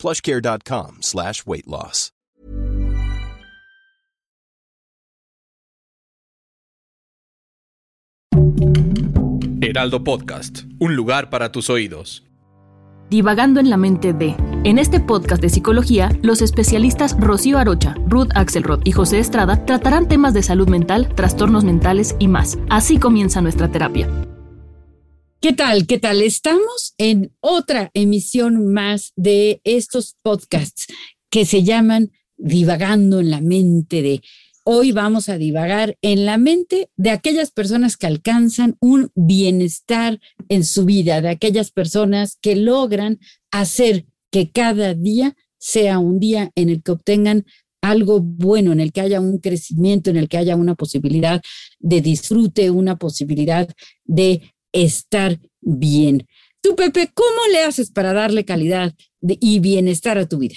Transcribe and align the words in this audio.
plushcare.com 0.00 0.98
slash 1.02 1.44
weight 1.46 1.66
loss. 1.66 2.12
Heraldo 9.62 10.02
Podcast, 10.02 10.62
un 10.80 10.96
lugar 10.96 11.30
para 11.30 11.52
tus 11.52 11.70
oídos. 11.70 12.24
Divagando 13.10 13.60
en 13.60 13.70
la 13.70 13.76
mente 13.76 14.12
de. 14.12 14.34
En 14.64 14.78
este 14.78 15.00
podcast 15.00 15.42
de 15.42 15.48
psicología, 15.48 16.10
los 16.22 16.42
especialistas 16.42 17.16
Rocío 17.20 17.58
Arocha, 17.58 17.94
Ruth 18.06 18.30
Axelrod 18.34 18.80
y 18.84 18.92
José 18.92 19.18
Estrada 19.18 19.64
tratarán 19.66 20.08
temas 20.08 20.32
de 20.32 20.42
salud 20.42 20.68
mental, 20.68 21.14
trastornos 21.14 21.64
mentales 21.64 22.16
y 22.18 22.28
más. 22.28 22.58
Así 22.68 22.98
comienza 22.98 23.40
nuestra 23.42 23.70
terapia. 23.70 24.08
¿Qué 25.42 25.54
tal? 25.54 25.86
¿Qué 25.86 25.98
tal? 25.98 26.20
Estamos 26.20 26.92
en 26.98 27.32
otra 27.40 27.90
emisión 27.94 28.74
más 28.74 29.14
de 29.16 29.62
estos 29.64 30.14
podcasts 30.20 30.86
que 31.30 31.46
se 31.46 31.62
llaman 31.62 32.12
Divagando 32.36 33.20
en 33.20 33.30
la 33.30 33.40
mente 33.40 34.02
de. 34.02 34.20
Hoy 34.64 34.92
vamos 34.92 35.30
a 35.30 35.38
divagar 35.38 35.96
en 36.02 36.26
la 36.26 36.36
mente 36.36 36.90
de 36.98 37.08
aquellas 37.08 37.52
personas 37.52 37.96
que 37.96 38.06
alcanzan 38.06 38.76
un 38.80 39.12
bienestar 39.14 40.20
en 40.50 40.62
su 40.62 40.84
vida, 40.84 41.22
de 41.22 41.30
aquellas 41.30 41.70
personas 41.70 42.36
que 42.42 42.54
logran 42.54 43.18
hacer 43.50 44.04
que 44.30 44.50
cada 44.50 44.92
día 44.92 45.36
sea 45.56 46.00
un 46.00 46.20
día 46.20 46.50
en 46.54 46.68
el 46.68 46.82
que 46.82 46.92
obtengan 46.92 47.46
algo 47.80 48.20
bueno, 48.20 48.72
en 48.72 48.80
el 48.80 48.92
que 48.92 49.00
haya 49.00 49.22
un 49.22 49.38
crecimiento, 49.38 50.10
en 50.10 50.18
el 50.18 50.28
que 50.28 50.36
haya 50.36 50.54
una 50.54 50.74
posibilidad 50.74 51.40
de 51.78 52.02
disfrute, 52.02 52.70
una 52.70 52.98
posibilidad 52.98 53.66
de 54.04 54.42
estar 54.72 55.38
bien. 55.60 56.26
Tú, 56.62 56.76
Pepe, 56.76 57.10
¿cómo 57.14 57.46
le 57.52 57.62
haces 57.62 57.90
para 57.90 58.12
darle 58.12 58.44
calidad 58.44 58.94
y 59.22 59.60
bienestar 59.60 60.18
a 60.18 60.28
tu 60.28 60.38
vida? 60.38 60.56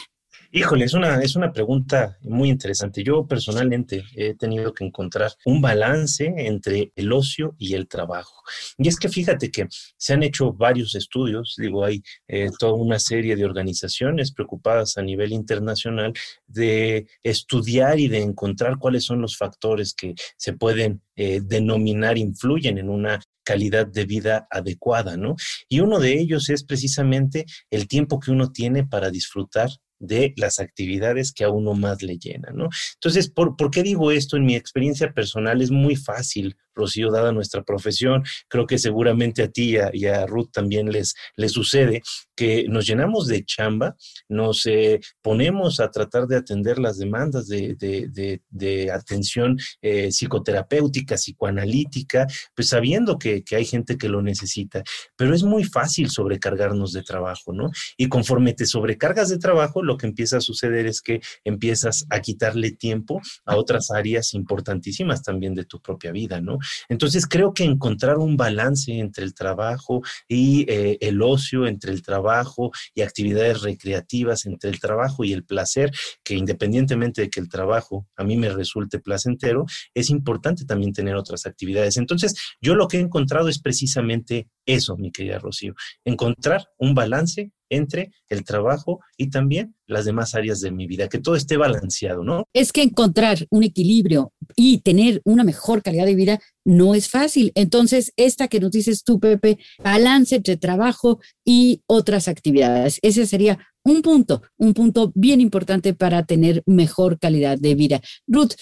Híjole, 0.56 0.86
es 0.86 0.94
una, 0.94 1.20
es 1.20 1.36
una 1.36 1.52
pregunta 1.52 2.20
muy 2.22 2.48
interesante. 2.50 3.04
Yo 3.04 3.26
personalmente 3.26 4.04
he 4.16 4.36
tenido 4.36 4.72
que 4.72 4.86
encontrar 4.86 5.32
un 5.46 5.62
balance 5.62 6.32
entre 6.38 6.92
el 6.96 7.12
ocio 7.12 7.56
y 7.58 7.74
el 7.74 7.88
trabajo. 7.88 8.44
Y 8.78 8.88
es 8.88 9.00
que 9.00 9.10
fíjate 9.10 9.50
que 9.50 9.66
se 9.98 10.14
han 10.14 10.22
hecho 10.22 10.54
varios 10.54 10.94
estudios, 10.94 11.56
digo, 11.58 11.84
hay 11.84 12.04
eh, 12.28 12.52
toda 12.60 12.74
una 12.74 13.00
serie 13.00 13.36
de 13.36 13.46
organizaciones 13.46 14.32
preocupadas 14.32 14.96
a 15.00 15.02
nivel 15.02 15.32
internacional 15.32 16.14
de 16.46 17.08
estudiar 17.24 18.00
y 18.00 18.08
de 18.08 18.22
encontrar 18.22 18.78
cuáles 18.78 19.06
son 19.06 19.22
los 19.22 19.36
factores 19.36 19.96
que 19.96 20.14
se 20.38 20.54
pueden 20.54 21.02
eh, 21.16 21.42
denominar 21.44 22.20
influyen 22.20 22.78
en 22.78 22.90
una 22.90 23.20
calidad 23.44 23.88
de 23.88 24.06
vida 24.06 24.48
adecuada, 24.52 25.18
¿no? 25.18 25.36
Y 25.68 25.80
uno 25.80 26.00
de 26.00 26.14
ellos 26.14 26.50
es 26.50 26.64
precisamente 26.64 27.46
el 27.72 27.88
tiempo 27.88 28.20
que 28.20 28.30
uno 28.30 28.52
tiene 28.52 28.86
para 28.86 29.10
disfrutar 29.10 29.70
de 30.04 30.34
las 30.36 30.60
actividades 30.60 31.32
que 31.32 31.46
a 31.46 31.50
uno 31.50 31.74
más 31.74 32.02
le 32.02 32.18
llenan, 32.18 32.58
¿no? 32.58 32.70
Entonces, 32.96 33.30
¿por, 33.30 33.56
¿por 33.56 33.72
qué 33.72 33.84
digo 33.84 34.12
esto? 34.12 34.36
En 34.36 34.46
mi 34.46 34.56
experiencia 34.56 35.14
personal 35.14 35.62
es 35.62 35.72
muy 35.72 35.96
fácil 35.96 36.58
Rocío, 36.76 37.12
dada 37.12 37.32
nuestra 37.32 37.64
profesión, 37.64 38.24
creo 38.48 38.66
que 38.66 38.78
seguramente 38.78 39.44
a 39.44 39.48
ti 39.50 39.76
y 39.94 40.06
a, 40.08 40.26
Ruth 40.26 40.52
también 40.52 40.92
les, 40.92 41.14
les 41.36 41.52
sucede, 41.52 42.02
que 42.36 42.66
nos 42.68 42.86
llenamos 42.88 43.28
de 43.28 43.44
chamba, 43.44 43.96
nos 44.28 44.66
eh, 44.66 45.00
ponemos 45.22 45.80
a 45.80 45.92
tratar 45.92 46.28
de 46.28 46.38
atender 46.38 46.80
las 46.80 46.98
demandas 46.98 47.48
de, 47.48 48.92
atención 48.94 49.58
eh, 49.82 50.10
psicoterapéutica, 50.12 51.16
psicoanalítica, 51.16 52.28
pues 52.56 52.70
sabiendo 52.70 53.18
que, 53.18 53.44
que 53.44 53.56
hay 53.56 53.66
gente 53.66 53.98
que 53.98 54.10
lo 54.10 54.22
necesita, 54.22 54.84
pero 55.16 55.34
es 55.34 55.44
muy 55.44 55.64
fácil 55.64 56.10
sobrecargarnos 56.10 56.94
de 56.94 57.04
trabajo, 57.04 57.54
¿no? 57.54 57.72
Y 57.98 58.10
conforme 58.10 58.54
te 58.54 58.66
sobrecargas 58.66 59.30
de 59.30 59.38
trabajo, 59.38 59.84
lo 59.84 59.98
que 59.98 60.08
empieza 60.08 60.38
a 60.38 60.42
suceder 60.42 60.86
es 60.86 61.02
que 61.02 61.22
empiezas 61.44 62.06
a 62.10 62.20
quitarle 62.20 62.72
tiempo 62.72 63.22
a 63.46 63.56
otras 63.56 63.92
áreas 63.92 64.34
importantísimas 64.34 65.24
también 65.24 65.54
de 65.54 65.66
tu 65.66 65.82
propia 65.82 66.12
vida, 66.12 66.42
¿no? 66.42 66.58
Entonces 66.90 67.28
creo 67.28 67.54
que 67.54 67.64
encontrar 67.64 68.18
un 68.18 68.38
balance 68.38 68.92
entre 68.92 69.24
el 69.24 69.34
trabajo 69.34 70.02
y 70.28 70.66
eh, 70.70 70.98
el 71.02 71.22
ocio, 71.22 71.68
entre 71.68 71.92
el 71.92 72.02
trabajo 72.02 72.72
y 72.94 73.02
actividades 73.02 73.62
recreativas, 73.62 74.46
entre 74.46 74.70
el 74.70 74.80
trabajo 74.80 75.24
y 75.24 75.34
el 75.34 75.44
placer, 75.44 75.92
que 76.24 76.36
independientemente 76.36 77.22
de 77.22 77.30
que 77.30 77.40
el 77.40 77.50
trabajo 77.50 78.08
a 78.16 78.24
mí 78.24 78.38
me 78.38 78.50
resulte 78.50 79.00
placentero, 79.00 79.66
es 79.94 80.10
importante 80.10 80.66
también 80.66 80.94
tener 80.94 81.16
otras 81.16 81.46
actividades. 81.46 81.98
Entonces 81.98 82.36
yo 82.62 82.76
lo 82.76 82.88
que 82.88 82.98
he 82.98 83.02
encontrado 83.02 83.50
es 83.50 83.60
precisamente 83.60 84.48
eso, 84.66 84.98
mi 84.98 85.12
querida 85.12 85.40
Rocío, 85.40 85.76
encontrar 86.06 86.68
un 86.78 86.94
balance 86.94 87.52
entre 87.76 88.12
el 88.30 88.44
trabajo 88.44 89.00
y 89.18 89.30
también 89.30 89.76
las 89.88 90.06
demás 90.06 90.36
áreas 90.36 90.62
de 90.62 90.72
mi 90.72 90.88
vida, 90.88 91.10
que 91.10 91.20
todo 91.20 91.36
esté 91.36 91.58
balanceado, 91.58 92.24
¿no? 92.24 92.46
Es 92.54 92.72
que 92.72 92.82
encontrar 92.82 93.46
un 93.50 93.64
equilibrio 93.64 94.34
y 94.56 94.80
tener 94.80 95.22
una 95.26 95.44
mejor 95.44 95.82
calidad 95.82 96.06
de 96.06 96.16
vida 96.16 96.40
no 96.66 96.96
es 96.96 97.10
fácil. 97.10 97.52
Entonces, 97.56 98.14
esta 98.16 98.48
que 98.48 98.60
nos 98.60 98.72
dices 98.72 99.04
tú, 99.04 99.20
Pepe, 99.20 99.60
balance 99.84 100.36
entre 100.36 100.58
trabajo 100.58 101.20
y 101.46 101.82
otras 101.86 102.28
actividades, 102.28 103.00
ese 103.02 103.26
sería 103.26 103.60
un 103.84 104.02
punto, 104.02 104.42
un 104.58 104.74
punto 104.74 105.12
bien 105.16 105.42
importante 105.42 105.94
para 105.94 106.26
tener 106.26 106.64
mejor 106.66 107.20
calidad 107.20 107.58
de 107.60 107.76
vida. 107.76 108.02
Ruth, 108.28 108.54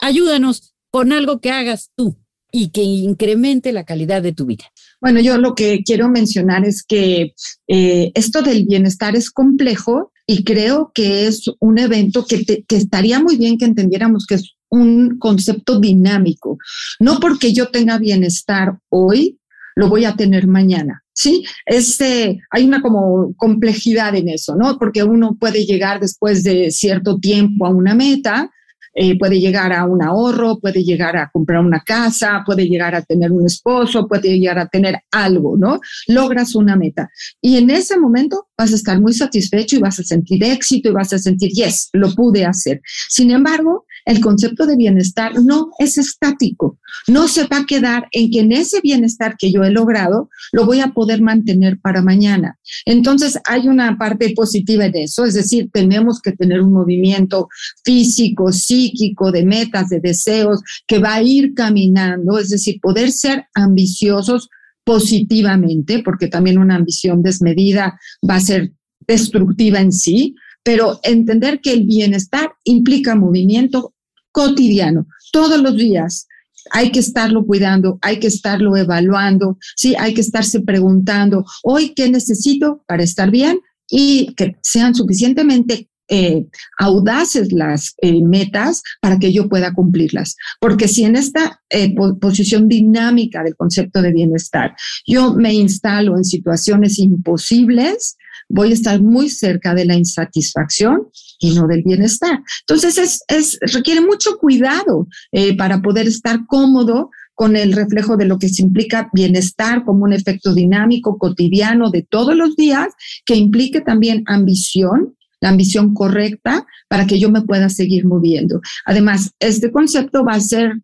ayúdanos 0.00 0.74
con 0.90 1.12
algo 1.12 1.40
que 1.40 1.50
hagas 1.50 1.90
tú 1.94 2.16
y 2.52 2.70
que 2.70 2.82
incremente 2.82 3.72
la 3.72 3.84
calidad 3.84 4.22
de 4.22 4.32
tu 4.32 4.46
vida. 4.46 4.64
Bueno, 5.00 5.20
yo 5.20 5.38
lo 5.38 5.54
que 5.54 5.82
quiero 5.84 6.08
mencionar 6.08 6.64
es 6.64 6.82
que 6.82 7.32
eh, 7.68 8.12
esto 8.14 8.42
del 8.42 8.66
bienestar 8.66 9.16
es 9.16 9.30
complejo 9.30 10.12
y 10.26 10.44
creo 10.44 10.92
que 10.94 11.26
es 11.26 11.44
un 11.58 11.78
evento 11.78 12.26
que, 12.26 12.44
que 12.44 12.76
estaría 12.76 13.20
muy 13.20 13.36
bien 13.36 13.58
que 13.58 13.64
entendiéramos 13.64 14.26
que 14.26 14.36
es 14.36 14.54
un 14.70 15.18
concepto 15.18 15.80
dinámico. 15.80 16.58
No 17.00 17.18
porque 17.20 17.52
yo 17.52 17.68
tenga 17.70 17.98
bienestar 17.98 18.78
hoy, 18.88 19.38
lo 19.76 19.88
voy 19.88 20.04
a 20.04 20.16
tener 20.16 20.46
mañana. 20.46 21.02
Sí, 21.12 21.44
este, 21.66 22.40
hay 22.50 22.64
una 22.64 22.80
como 22.80 23.34
complejidad 23.36 24.14
en 24.14 24.28
eso, 24.28 24.54
¿no? 24.56 24.78
Porque 24.78 25.02
uno 25.02 25.36
puede 25.38 25.64
llegar 25.64 26.00
después 26.00 26.44
de 26.44 26.70
cierto 26.70 27.18
tiempo 27.18 27.66
a 27.66 27.70
una 27.70 27.94
meta, 27.94 28.50
eh, 28.94 29.18
puede 29.18 29.38
llegar 29.38 29.72
a 29.72 29.84
un 29.84 30.02
ahorro, 30.02 30.58
puede 30.58 30.82
llegar 30.82 31.16
a 31.16 31.30
comprar 31.30 31.64
una 31.64 31.80
casa, 31.80 32.42
puede 32.44 32.66
llegar 32.66 32.94
a 32.94 33.02
tener 33.02 33.30
un 33.30 33.46
esposo, 33.46 34.08
puede 34.08 34.38
llegar 34.38 34.58
a 34.58 34.66
tener 34.66 35.00
algo, 35.10 35.56
¿no? 35.56 35.80
Logras 36.08 36.54
una 36.54 36.76
meta. 36.76 37.08
Y 37.40 37.56
en 37.56 37.70
ese 37.70 37.98
momento 37.98 38.48
vas 38.58 38.72
a 38.72 38.76
estar 38.76 39.00
muy 39.00 39.12
satisfecho 39.12 39.76
y 39.76 39.80
vas 39.80 40.00
a 40.00 40.02
sentir 40.02 40.42
éxito 40.44 40.88
y 40.88 40.92
vas 40.92 41.12
a 41.12 41.18
sentir, 41.18 41.50
yes, 41.52 41.90
lo 41.92 42.12
pude 42.14 42.44
hacer. 42.44 42.80
Sin 43.08 43.30
embargo, 43.30 43.86
el 44.04 44.20
concepto 44.20 44.66
de 44.66 44.76
bienestar 44.76 45.40
no 45.42 45.70
es 45.78 45.98
estático, 45.98 46.78
no 47.08 47.28
se 47.28 47.46
va 47.46 47.58
a 47.58 47.66
quedar 47.66 48.08
en 48.12 48.30
que 48.30 48.40
en 48.40 48.52
ese 48.52 48.80
bienestar 48.80 49.36
que 49.38 49.52
yo 49.52 49.62
he 49.64 49.70
logrado 49.70 50.28
lo 50.52 50.66
voy 50.66 50.80
a 50.80 50.88
poder 50.88 51.22
mantener 51.22 51.78
para 51.80 52.02
mañana. 52.02 52.58
Entonces 52.84 53.38
hay 53.44 53.68
una 53.68 53.96
parte 53.98 54.32
positiva 54.34 54.86
en 54.86 54.96
eso, 54.96 55.24
es 55.24 55.34
decir, 55.34 55.70
tenemos 55.72 56.20
que 56.20 56.32
tener 56.32 56.60
un 56.60 56.72
movimiento 56.72 57.48
físico, 57.84 58.52
psíquico, 58.52 59.32
de 59.32 59.44
metas, 59.44 59.88
de 59.88 60.00
deseos, 60.00 60.62
que 60.86 60.98
va 60.98 61.14
a 61.14 61.22
ir 61.22 61.54
caminando, 61.54 62.38
es 62.38 62.48
decir, 62.48 62.78
poder 62.80 63.12
ser 63.12 63.46
ambiciosos 63.54 64.48
positivamente, 64.84 66.02
porque 66.02 66.28
también 66.28 66.58
una 66.58 66.76
ambición 66.76 67.22
desmedida 67.22 67.98
va 68.28 68.36
a 68.36 68.40
ser 68.40 68.72
destructiva 69.06 69.80
en 69.80 69.92
sí, 69.92 70.34
pero 70.62 71.00
entender 71.02 71.60
que 71.60 71.72
el 71.72 71.84
bienestar 71.84 72.52
implica 72.64 73.14
movimiento 73.14 73.94
cotidiano, 74.32 75.06
todos 75.32 75.60
los 75.60 75.76
días. 75.76 76.26
Hay 76.72 76.92
que 76.92 77.00
estarlo 77.00 77.46
cuidando, 77.46 77.98
hay 78.02 78.20
que 78.20 78.26
estarlo 78.26 78.76
evaluando, 78.76 79.58
sí, 79.76 79.94
hay 79.98 80.12
que 80.12 80.20
estarse 80.20 80.60
preguntando, 80.60 81.44
hoy 81.62 81.94
qué 81.94 82.10
necesito 82.10 82.84
para 82.86 83.02
estar 83.02 83.30
bien 83.30 83.60
y 83.88 84.34
que 84.34 84.56
sean 84.62 84.94
suficientemente 84.94 85.88
eh, 86.12 86.44
audaces 86.78 87.52
las 87.52 87.94
eh, 88.02 88.20
metas 88.24 88.82
para 89.00 89.18
que 89.20 89.32
yo 89.32 89.48
pueda 89.48 89.72
cumplirlas. 89.72 90.34
Porque 90.60 90.88
si 90.88 91.04
en 91.04 91.14
esta 91.14 91.60
eh, 91.70 91.94
posición 92.20 92.66
dinámica 92.66 93.44
del 93.44 93.54
concepto 93.54 94.02
de 94.02 94.12
bienestar 94.12 94.74
yo 95.06 95.34
me 95.34 95.54
instalo 95.54 96.16
en 96.16 96.24
situaciones 96.24 96.98
imposibles, 96.98 98.16
voy 98.48 98.70
a 98.70 98.74
estar 98.74 99.00
muy 99.00 99.28
cerca 99.28 99.74
de 99.74 99.84
la 99.84 99.94
insatisfacción 99.94 101.08
y 101.38 101.54
no 101.54 101.66
del 101.66 101.82
bienestar. 101.82 102.40
Entonces, 102.60 102.98
es, 102.98 103.20
es 103.28 103.58
requiere 103.72 104.00
mucho 104.00 104.36
cuidado 104.38 105.08
eh, 105.32 105.56
para 105.56 105.80
poder 105.80 106.06
estar 106.06 106.46
cómodo 106.46 107.10
con 107.34 107.56
el 107.56 107.72
reflejo 107.72 108.18
de 108.18 108.26
lo 108.26 108.38
que 108.38 108.50
se 108.50 108.62
implica 108.62 109.08
bienestar 109.14 109.84
como 109.84 110.04
un 110.04 110.12
efecto 110.12 110.54
dinámico 110.54 111.16
cotidiano 111.16 111.90
de 111.90 112.02
todos 112.02 112.36
los 112.36 112.54
días, 112.54 112.88
que 113.24 113.34
implique 113.34 113.80
también 113.80 114.22
ambición, 114.26 115.16
la 115.40 115.48
ambición 115.48 115.94
correcta 115.94 116.66
para 116.88 117.06
que 117.06 117.18
yo 117.18 117.30
me 117.30 117.40
pueda 117.40 117.70
seguir 117.70 118.04
moviendo. 118.04 118.60
Además, 118.84 119.32
este 119.38 119.70
concepto 119.72 120.22
va 120.22 120.34
a 120.34 120.40
ser 120.40 120.82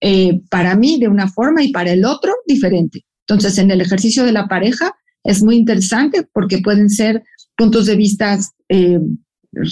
eh, 0.00 0.40
para 0.48 0.76
mí 0.76 0.98
de 1.00 1.08
una 1.08 1.26
forma 1.26 1.62
y 1.64 1.72
para 1.72 1.90
el 1.90 2.04
otro 2.04 2.34
diferente. 2.46 3.04
Entonces, 3.26 3.58
en 3.58 3.72
el 3.72 3.80
ejercicio 3.80 4.24
de 4.24 4.32
la 4.32 4.46
pareja 4.46 4.94
es 5.26 5.42
muy 5.42 5.56
interesante 5.56 6.26
porque 6.32 6.58
pueden 6.58 6.88
ser 6.88 7.24
puntos 7.56 7.86
de 7.86 7.96
vista 7.96 8.38
eh, 8.68 8.98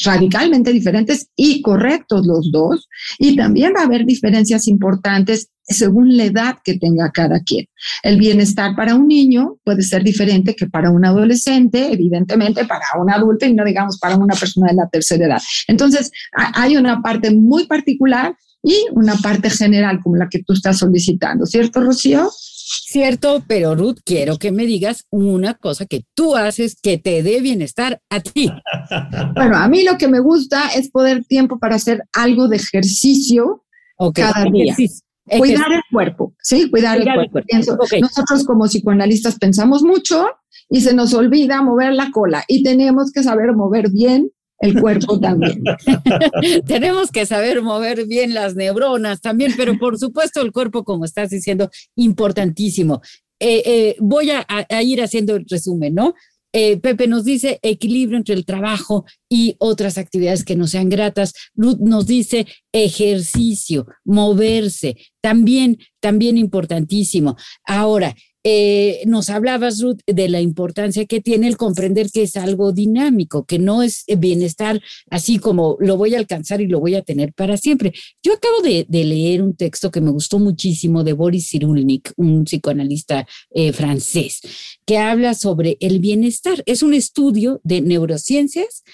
radicalmente 0.05 0.73
diferentes 0.73 1.29
y 1.37 1.61
correctos 1.63 2.27
los 2.27 2.51
dos. 2.51 2.89
Y 3.19 3.37
también 3.37 3.73
va 3.77 3.83
a 3.83 3.85
haber 3.85 4.05
diferencias 4.05 4.67
importantes 4.69 5.51
según 5.67 6.17
la 6.17 6.25
edad 6.25 6.57
que 6.63 6.79
tenga 6.79 7.11
cada 7.11 7.41
quien. 7.41 7.67
El 8.03 8.19
bienestar 8.19 8.77
para 8.77 8.95
un 8.95 9.09
niño 9.09 9.57
puede 9.65 9.83
ser 9.83 10.05
diferente 10.05 10.55
que 10.55 10.67
para 10.67 10.91
un 10.91 11.05
adolescente, 11.05 11.93
evidentemente 11.93 12.67
para 12.67 12.85
un 13.01 13.11
adulto 13.11 13.47
y 13.47 13.55
no 13.55 13.65
digamos 13.65 13.99
para 13.99 14.17
una 14.17 14.35
persona 14.35 14.69
de 14.69 14.77
la 14.77 14.89
tercera 14.89 15.27
edad. 15.27 15.43
Entonces, 15.67 16.11
hay 16.33 16.77
una 16.77 17.01
parte 17.01 17.31
muy 17.31 17.67
particular 17.67 18.37
y 18.63 18.87
una 18.93 19.15
parte 19.17 19.51
general 19.51 20.01
como 20.03 20.17
la 20.17 20.29
que 20.29 20.43
tú 20.43 20.55
estás 20.55 20.79
solicitando, 20.79 21.47
¿cierto, 21.47 21.81
Rocío? 21.81 22.31
Cierto, 22.67 23.45
pero 23.47 23.75
Ruth, 23.75 23.99
quiero 24.07 24.39
que 24.39 24.51
me 24.51 24.65
digas 24.65 25.05
una 25.11 25.53
cosa 25.53 25.85
que 25.85 26.07
tú 26.15 26.35
haces 26.35 26.81
que 26.81 26.97
te 26.97 27.23
dé 27.23 27.41
bienestar 27.41 28.01
a 28.11 28.21
ti. 28.21 28.51
Bueno, 29.35 29.57
a 29.57 29.69
mí 29.69 29.83
lo 29.83 29.99
que 29.99 30.09
me 30.09 30.21
gusta 30.21 30.69
es 30.69 30.91
poder 30.91 31.25
tiempo 31.25 31.59
para 31.59 31.77
hacer 31.77 32.03
algo 32.13 32.49
de 32.49 32.57
ejercicio 32.57 33.65
cada 34.15 34.45
día. 34.45 34.75
Cuidar 35.39 35.73
el 35.73 35.81
cuerpo, 35.91 36.35
sí, 36.41 36.71
cuidar, 36.71 36.99
el 36.99 37.05
cuerpo. 37.31 37.41
Nosotros 38.01 38.45
como 38.45 38.67
psicoanalistas 38.67 39.39
pensamos 39.39 39.83
mucho 39.83 40.27
y 40.69 40.83
se 40.83 40.95
nos 40.95 41.15
olvida 41.15 41.63
mover 41.63 41.93
la 41.95 42.11
cola 42.11 42.45
y 42.47 42.63
tenemos 42.63 43.11
que 43.13 43.23
saber 43.23 43.55
mover 43.55 43.91
bien 43.91 44.31
el 44.65 44.81
cuerpo 44.81 45.21
también. 45.21 45.63
Tenemos 46.67 47.11
que 47.11 47.27
saber 47.27 47.63
mover 47.63 48.07
bien 48.07 48.35
las 48.35 48.57
neuronas 48.57 49.21
también, 49.21 49.53
pero 49.57 49.79
por 49.79 49.99
supuesto 49.99 50.41
el 50.41 50.53
cuerpo, 50.53 50.85
como 50.85 51.05
estás 51.05 51.31
diciendo, 51.31 51.71
importantísimo. 51.97 53.03
Eh, 53.39 53.63
eh, 53.67 53.97
voy 54.01 54.31
a, 54.31 54.47
ir 54.83 55.03
haciendo 55.03 55.37
el 55.37 55.45
resumen, 55.49 55.95
¿no? 55.95 56.15
Eh, 56.57 56.77
Pepe 56.77 57.09
nos 57.09 57.25
dice 57.25 57.59
equilibrio 57.63 58.17
entre 58.17 58.37
el 58.37 58.45
trabajo 58.45 59.05
y 59.29 59.57
otras 59.59 59.99
actividades 59.99 60.45
que 60.45 60.55
no 60.55 60.69
sean 60.69 60.89
gratas. 60.89 61.35
Ruth 61.55 61.79
nos 61.81 62.07
dice 62.07 62.47
ejercicio, 62.73 63.87
moverse, 64.05 64.97
también, 65.21 65.79
también 66.01 66.39
importantísimo. 66.39 67.37
Ahora, 67.65 68.15
eh, 68.47 69.03
nos 69.07 69.31
hablabas, 69.31 69.81
Ruth, 69.81 70.01
de 70.07 70.29
la 70.29 70.43
importancia 70.43 71.07
que 71.07 71.23
tiene 71.23 71.49
el 71.49 71.57
comprender 71.57 72.11
que 72.11 72.23
es 72.23 72.37
algo 72.37 72.73
dinámico, 72.73 73.47
que 73.47 73.59
no 73.59 73.83
es 73.83 74.05
bienestar 74.19 74.83
así 75.09 75.39
como 75.39 75.77
lo 75.81 75.97
voy 75.97 76.15
a 76.15 76.19
alcanzar 76.19 76.61
y 76.61 76.67
lo 76.67 76.79
voy 76.79 76.95
a 76.95 77.03
tener 77.03 77.33
para 77.33 77.57
siempre. 77.57 77.95
Yo 78.23 78.35
acabo 78.35 78.61
de, 78.61 78.87
leer 78.91 79.43
un 79.43 79.57
texto 79.57 79.91
que 79.91 80.03
me 80.03 80.11
gustó 80.11 80.39
muchísimo 80.39 81.05
de 81.05 81.15
Boris 81.15 81.49
Cyrulnik, 81.49 82.13
un 82.17 82.45
psicoanalista 82.45 83.27
eh, 83.51 83.73
francés, 83.73 84.41
que 84.85 84.99
habla 84.99 85.33
sobre 85.33 85.79
el 85.81 85.99
bienestar. 85.99 86.63
Es 86.67 86.83
un 86.83 86.93
estudio 86.93 87.61
de 87.65 87.81
neurociencias 87.81 88.85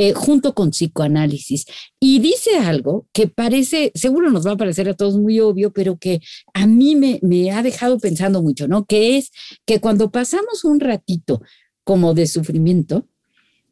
eh, 0.00 0.12
junto 0.12 0.54
con 0.54 0.70
psicoanálisis. 0.70 1.66
Y 1.98 2.20
dice 2.20 2.56
algo 2.56 3.08
que 3.12 3.26
parece, 3.26 3.90
seguro 3.96 4.30
nos 4.30 4.46
va 4.46 4.52
a 4.52 4.56
parecer 4.56 4.88
a 4.88 4.94
todos 4.94 5.18
muy 5.18 5.40
obvio, 5.40 5.72
pero 5.72 5.98
que 5.98 6.20
a 6.54 6.68
mí 6.68 6.94
me, 6.94 7.18
me 7.20 7.50
ha 7.50 7.64
dejado 7.64 7.98
pensando 7.98 8.40
mucho, 8.40 8.68
¿no? 8.68 8.84
Que 8.84 9.18
es 9.18 9.32
que 9.66 9.80
cuando 9.80 10.12
pasamos 10.12 10.62
un 10.62 10.78
ratito 10.78 11.42
como 11.82 12.14
de 12.14 12.28
sufrimiento 12.28 13.08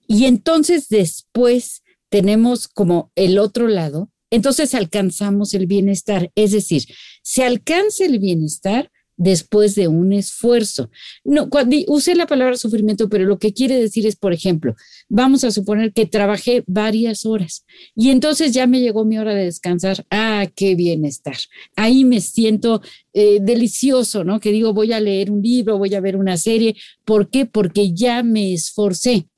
y 0.09 0.25
entonces 0.25 0.89
después 0.89 1.85
tenemos 2.09 2.67
como 2.67 3.13
el 3.15 3.39
otro 3.39 3.69
lado, 3.69 4.11
entonces 4.31 4.75
alcanzamos 4.75 5.55
el 5.55 5.69
bienestar. 5.69 6.33
Es 6.35 6.51
decir, 6.51 6.87
se 7.23 7.45
alcanza 7.45 8.05
el 8.05 8.19
bienestar 8.19 8.91
después 9.17 9.75
de 9.75 9.89
un 9.89 10.13
esfuerzo. 10.13 10.91
No, 11.25 11.49
cuando, 11.49 11.77
usé 11.89 12.15
la 12.15 12.27
palabra 12.27 12.57
sufrimiento, 12.57 13.09
pero 13.09 13.25
lo 13.25 13.39
que 13.39 13.53
quiere 13.53 13.81
decir 13.81 14.07
es, 14.07 14.17
por 14.17 14.33
ejemplo, 14.33 14.75
vamos 15.09 15.45
a 15.45 15.51
suponer 15.51 15.93
que 15.93 16.07
trabajé 16.07 16.65
varias 16.67 17.25
horas 17.25 17.65
y 17.95 18.11
entonces 18.11 18.53
ya 18.53 18.67
me 18.67 18.81
llegó 18.81 19.05
mi 19.05 19.19
hora 19.19 19.35
de 19.35 19.45
descansar. 19.45 20.07
Ah, 20.11 20.47
qué 20.55 20.75
bienestar. 20.75 21.37
Ahí 21.77 22.05
me 22.05 22.21
siento 22.21 22.83
eh, 23.13 23.39
delicioso, 23.41 24.25
¿no? 24.25 24.41
Que 24.41 24.53
digo, 24.53 24.73
voy 24.73 24.93
a 24.93 25.01
leer 25.01 25.31
un 25.31 25.43
libro, 25.43 25.79
voy 25.79 25.95
a 25.95 26.01
ver 26.01 26.17
una 26.17 26.37
serie. 26.37 26.77
¿Por 27.05 27.31
qué? 27.31 27.47
Porque 27.47 27.93
ya 27.93 28.23
me 28.23 28.53
esforcé 28.53 29.29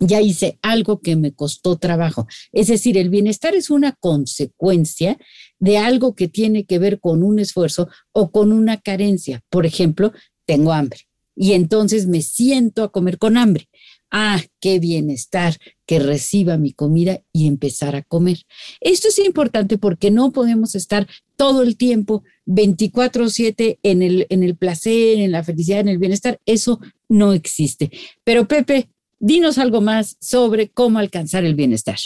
ya 0.00 0.20
hice 0.20 0.58
algo 0.62 1.00
que 1.00 1.16
me 1.16 1.32
costó 1.32 1.76
trabajo. 1.76 2.26
Es 2.52 2.68
decir, 2.68 2.98
el 2.98 3.10
bienestar 3.10 3.54
es 3.54 3.70
una 3.70 3.92
consecuencia 3.92 5.18
de 5.58 5.78
algo 5.78 6.14
que 6.14 6.28
tiene 6.28 6.64
que 6.64 6.78
ver 6.78 7.00
con 7.00 7.22
un 7.22 7.38
esfuerzo 7.38 7.88
o 8.12 8.30
con 8.30 8.52
una 8.52 8.80
carencia. 8.80 9.42
Por 9.50 9.66
ejemplo, 9.66 10.12
tengo 10.46 10.72
hambre 10.72 11.00
y 11.36 11.52
entonces 11.52 12.06
me 12.06 12.22
siento 12.22 12.82
a 12.82 12.92
comer 12.92 13.18
con 13.18 13.36
hambre. 13.36 13.68
Ah, 14.10 14.40
qué 14.60 14.78
bienestar 14.78 15.56
que 15.86 15.98
reciba 15.98 16.56
mi 16.56 16.72
comida 16.72 17.22
y 17.32 17.48
empezar 17.48 17.96
a 17.96 18.02
comer. 18.02 18.38
Esto 18.80 19.08
es 19.08 19.18
importante 19.18 19.76
porque 19.76 20.12
no 20.12 20.30
podemos 20.30 20.76
estar 20.76 21.08
todo 21.36 21.62
el 21.62 21.76
tiempo 21.76 22.22
24/7 22.46 23.80
en 23.82 24.02
el, 24.02 24.26
en 24.28 24.44
el 24.44 24.56
placer, 24.56 25.18
en 25.18 25.32
la 25.32 25.42
felicidad, 25.42 25.80
en 25.80 25.88
el 25.88 25.98
bienestar. 25.98 26.38
Eso 26.46 26.78
no 27.08 27.32
existe. 27.32 27.90
Pero 28.22 28.46
Pepe, 28.46 28.88
dinos 29.24 29.56
algo 29.56 29.80
más 29.80 30.18
sobre 30.20 30.68
cómo 30.68 30.98
alcanzar 30.98 31.44
el 31.44 31.54
bienestar. 31.54 31.96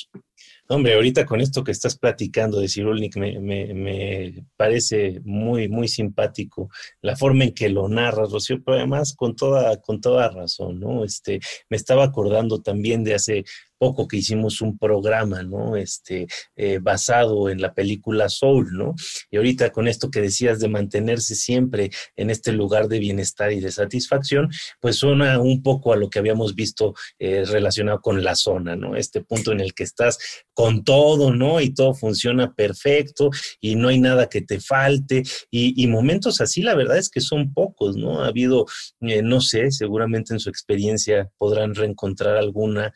Hombre, 0.68 0.94
ahorita 0.94 1.26
con 1.26 1.40
esto 1.40 1.64
que 1.64 1.72
estás 1.72 1.98
platicando 1.98 2.60
de 2.60 2.68
Cirulnik 2.68 3.16
me, 3.16 3.40
me, 3.40 4.44
parece 4.56 5.20
muy, 5.24 5.66
muy 5.66 5.88
simpático 5.88 6.68
la 7.00 7.16
forma 7.16 7.44
en 7.44 7.54
que 7.54 7.70
lo 7.70 7.88
narras, 7.88 8.30
Rocío, 8.30 8.62
pero 8.62 8.76
además 8.76 9.14
con 9.16 9.34
toda, 9.34 9.80
con 9.80 10.00
toda 10.00 10.28
razón, 10.28 10.78
¿no? 10.78 11.04
Este, 11.04 11.40
me 11.70 11.76
estaba 11.76 12.04
acordando 12.04 12.60
también 12.60 13.02
de 13.02 13.14
hace 13.14 13.44
poco 13.78 14.08
que 14.08 14.18
hicimos 14.18 14.60
un 14.60 14.76
programa, 14.76 15.42
¿no? 15.42 15.76
Este, 15.76 16.26
eh, 16.56 16.78
basado 16.80 17.48
en 17.48 17.60
la 17.60 17.72
película 17.72 18.28
Soul, 18.28 18.68
¿no? 18.72 18.94
Y 19.30 19.36
ahorita 19.36 19.70
con 19.70 19.88
esto 19.88 20.10
que 20.10 20.20
decías 20.20 20.60
de 20.60 20.68
mantenerse 20.68 21.34
siempre 21.34 21.90
en 22.16 22.30
este 22.30 22.52
lugar 22.52 22.88
de 22.88 22.98
bienestar 22.98 23.52
y 23.52 23.60
de 23.60 23.70
satisfacción, 23.70 24.50
pues 24.80 24.96
suena 24.96 25.38
un 25.38 25.62
poco 25.62 25.92
a 25.92 25.96
lo 25.96 26.10
que 26.10 26.18
habíamos 26.18 26.54
visto 26.54 26.94
eh, 27.18 27.44
relacionado 27.44 28.00
con 28.00 28.22
la 28.22 28.34
zona, 28.34 28.76
¿no? 28.76 28.96
Este 28.96 29.22
punto 29.22 29.52
en 29.52 29.60
el 29.60 29.74
que 29.74 29.84
estás 29.84 30.18
con 30.52 30.84
todo, 30.84 31.32
¿no? 31.32 31.60
Y 31.60 31.72
todo 31.72 31.94
funciona 31.94 32.52
perfecto 32.52 33.30
y 33.60 33.76
no 33.76 33.88
hay 33.88 34.00
nada 34.00 34.28
que 34.28 34.42
te 34.42 34.60
falte. 34.60 35.22
Y, 35.50 35.86
momentos 35.86 36.40
así, 36.40 36.62
la 36.62 36.74
verdad 36.74 36.98
es 36.98 37.08
que 37.08 37.20
son 37.20 37.54
pocos, 37.54 37.96
¿no? 37.96 38.22
Ha 38.22 38.26
habido, 38.26 38.66
eh, 39.00 39.22
no 39.22 39.40
sé, 39.40 39.70
seguramente 39.70 40.34
en 40.34 40.40
su 40.40 40.50
experiencia 40.50 41.30
podrán 41.38 41.74
reencontrar 41.74 42.36
alguna 42.36 42.92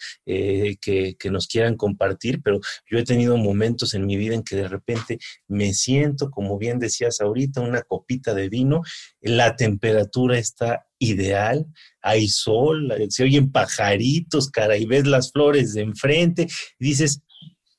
que, 0.76 1.16
nos 1.30 1.46
quieran 1.46 1.76
compartir, 1.76 2.40
pero 2.42 2.60
yo 2.90 2.98
he 2.98 3.04
tenido 3.04 3.36
momentos 3.36 3.94
en 3.94 4.06
mi 4.06 4.16
vida 4.16 4.34
en 4.34 4.42
que 4.42 4.56
de 4.56 4.68
repente 4.68 5.18
me 5.48 5.72
siento, 5.72 6.30
como 6.30 6.58
bien 6.58 6.78
decías 6.78 7.20
ahorita, 7.20 7.60
una 7.60 7.82
copita 7.82 8.34
de 8.34 8.48
vino, 8.48 8.82
la 9.20 9.56
temperatura 9.56 10.38
está 10.38 10.86
ideal, 10.98 11.66
hay 12.00 12.28
sol, 12.28 12.92
se 13.08 13.24
oyen 13.24 13.50
pajaritos, 13.50 14.50
cara, 14.50 14.76
y 14.76 14.86
ves 14.86 15.06
las 15.06 15.32
flores 15.32 15.74
de 15.74 15.82
enfrente, 15.82 16.46
dices, 16.78 17.22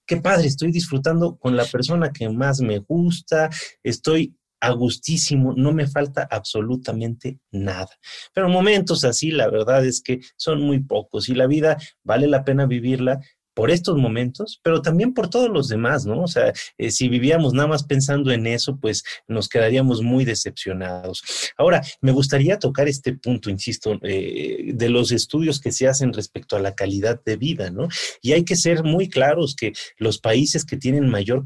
qué 0.06 0.18
padre, 0.18 0.48
estoy 0.48 0.72
disfrutando 0.72 1.38
con 1.38 1.56
la 1.56 1.66
persona 1.66 2.12
que 2.12 2.30
más 2.30 2.62
me 2.62 2.80
gusta, 2.80 3.50
estoy 3.84 4.36
a 4.64 4.72
gustísimo, 4.72 5.54
no 5.58 5.74
me 5.74 5.88
falta 5.88 6.26
absolutamente 6.32 7.38
nada. 7.52 7.90
Pero 8.34 8.48
momentos 8.48 9.04
así, 9.04 9.30
la 9.30 9.50
verdad 9.50 9.86
es 9.86 10.02
que 10.02 10.22
son 10.38 10.62
muy 10.62 10.80
pocos 10.80 11.28
y 11.28 11.36
la 11.36 11.48
vida 11.48 11.78
vale 12.02 12.28
la 12.28 12.46
pena 12.46 12.66
vivirla 12.66 13.20
por 13.54 13.72
estos 13.72 13.98
momentos, 13.98 14.60
pero 14.64 14.82
también 14.82 15.14
por 15.14 15.30
todos 15.30 15.50
los 15.50 15.68
demás, 15.68 16.06
¿no? 16.06 16.24
O 16.24 16.28
sea, 16.28 16.54
eh, 16.78 16.92
si 16.92 17.08
vivíamos 17.08 17.54
nada 17.54 17.68
más 17.68 17.84
pensando 17.84 18.32
en 18.32 18.48
eso, 18.48 18.78
pues 18.78 19.04
nos 19.28 19.48
quedaríamos 19.48 20.02
muy 20.02 20.26
decepcionados. 20.26 21.24
Ahora, 21.58 21.82
me 22.02 22.12
gustaría 22.12 22.60
tocar 22.60 22.88
este 22.88 23.14
punto, 23.14 23.50
insisto, 23.50 24.00
eh, 24.04 24.72
de 24.74 24.90
los 24.90 25.12
estudios 25.12 25.60
que 25.60 25.72
se 25.72 25.88
hacen 25.88 26.14
respecto 26.14 26.56
a 26.56 26.60
la 26.60 26.76
calidad 26.76 27.22
de 27.24 27.38
vida, 27.38 27.70
¿no? 27.70 27.88
Y 28.22 28.34
hay 28.34 28.44
que 28.44 28.56
ser 28.56 28.84
muy 28.84 29.10
claros 29.10 29.56
que 29.56 29.74
los 29.98 30.20
países 30.20 30.66
que 30.66 30.78
tienen 30.78 31.10
mayor 31.10 31.46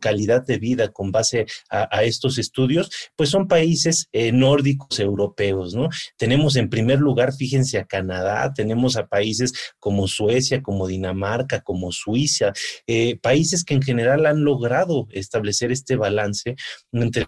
calidad 0.00 0.44
de 0.46 0.58
vida 0.58 0.88
con 0.88 1.12
base 1.12 1.46
a, 1.70 2.04
estos 2.04 2.38
estudios, 2.38 2.90
pues 3.16 3.30
son 3.30 3.48
países 3.48 4.08
eh, 4.12 4.32
nórdicos 4.32 4.98
europeos, 4.98 5.74
¿no? 5.74 5.88
Tenemos 6.16 6.56
en 6.56 6.68
primer 6.68 6.98
lugar, 6.98 7.32
fíjense, 7.32 7.78
a 7.78 7.84
Canadá, 7.84 8.52
tenemos 8.54 8.96
a 8.96 9.06
países 9.06 9.52
como 9.78 10.08
Suecia, 10.08 10.62
como 10.62 10.86
Dinamarca, 10.86 11.33
como 11.62 11.92
Suiza, 11.92 12.52
eh, 12.86 13.16
países 13.20 13.64
que 13.64 13.74
en 13.74 13.82
general 13.82 14.26
han 14.26 14.44
logrado 14.44 15.06
establecer 15.10 15.72
este 15.72 15.96
balance 15.96 16.56
entre 16.92 17.26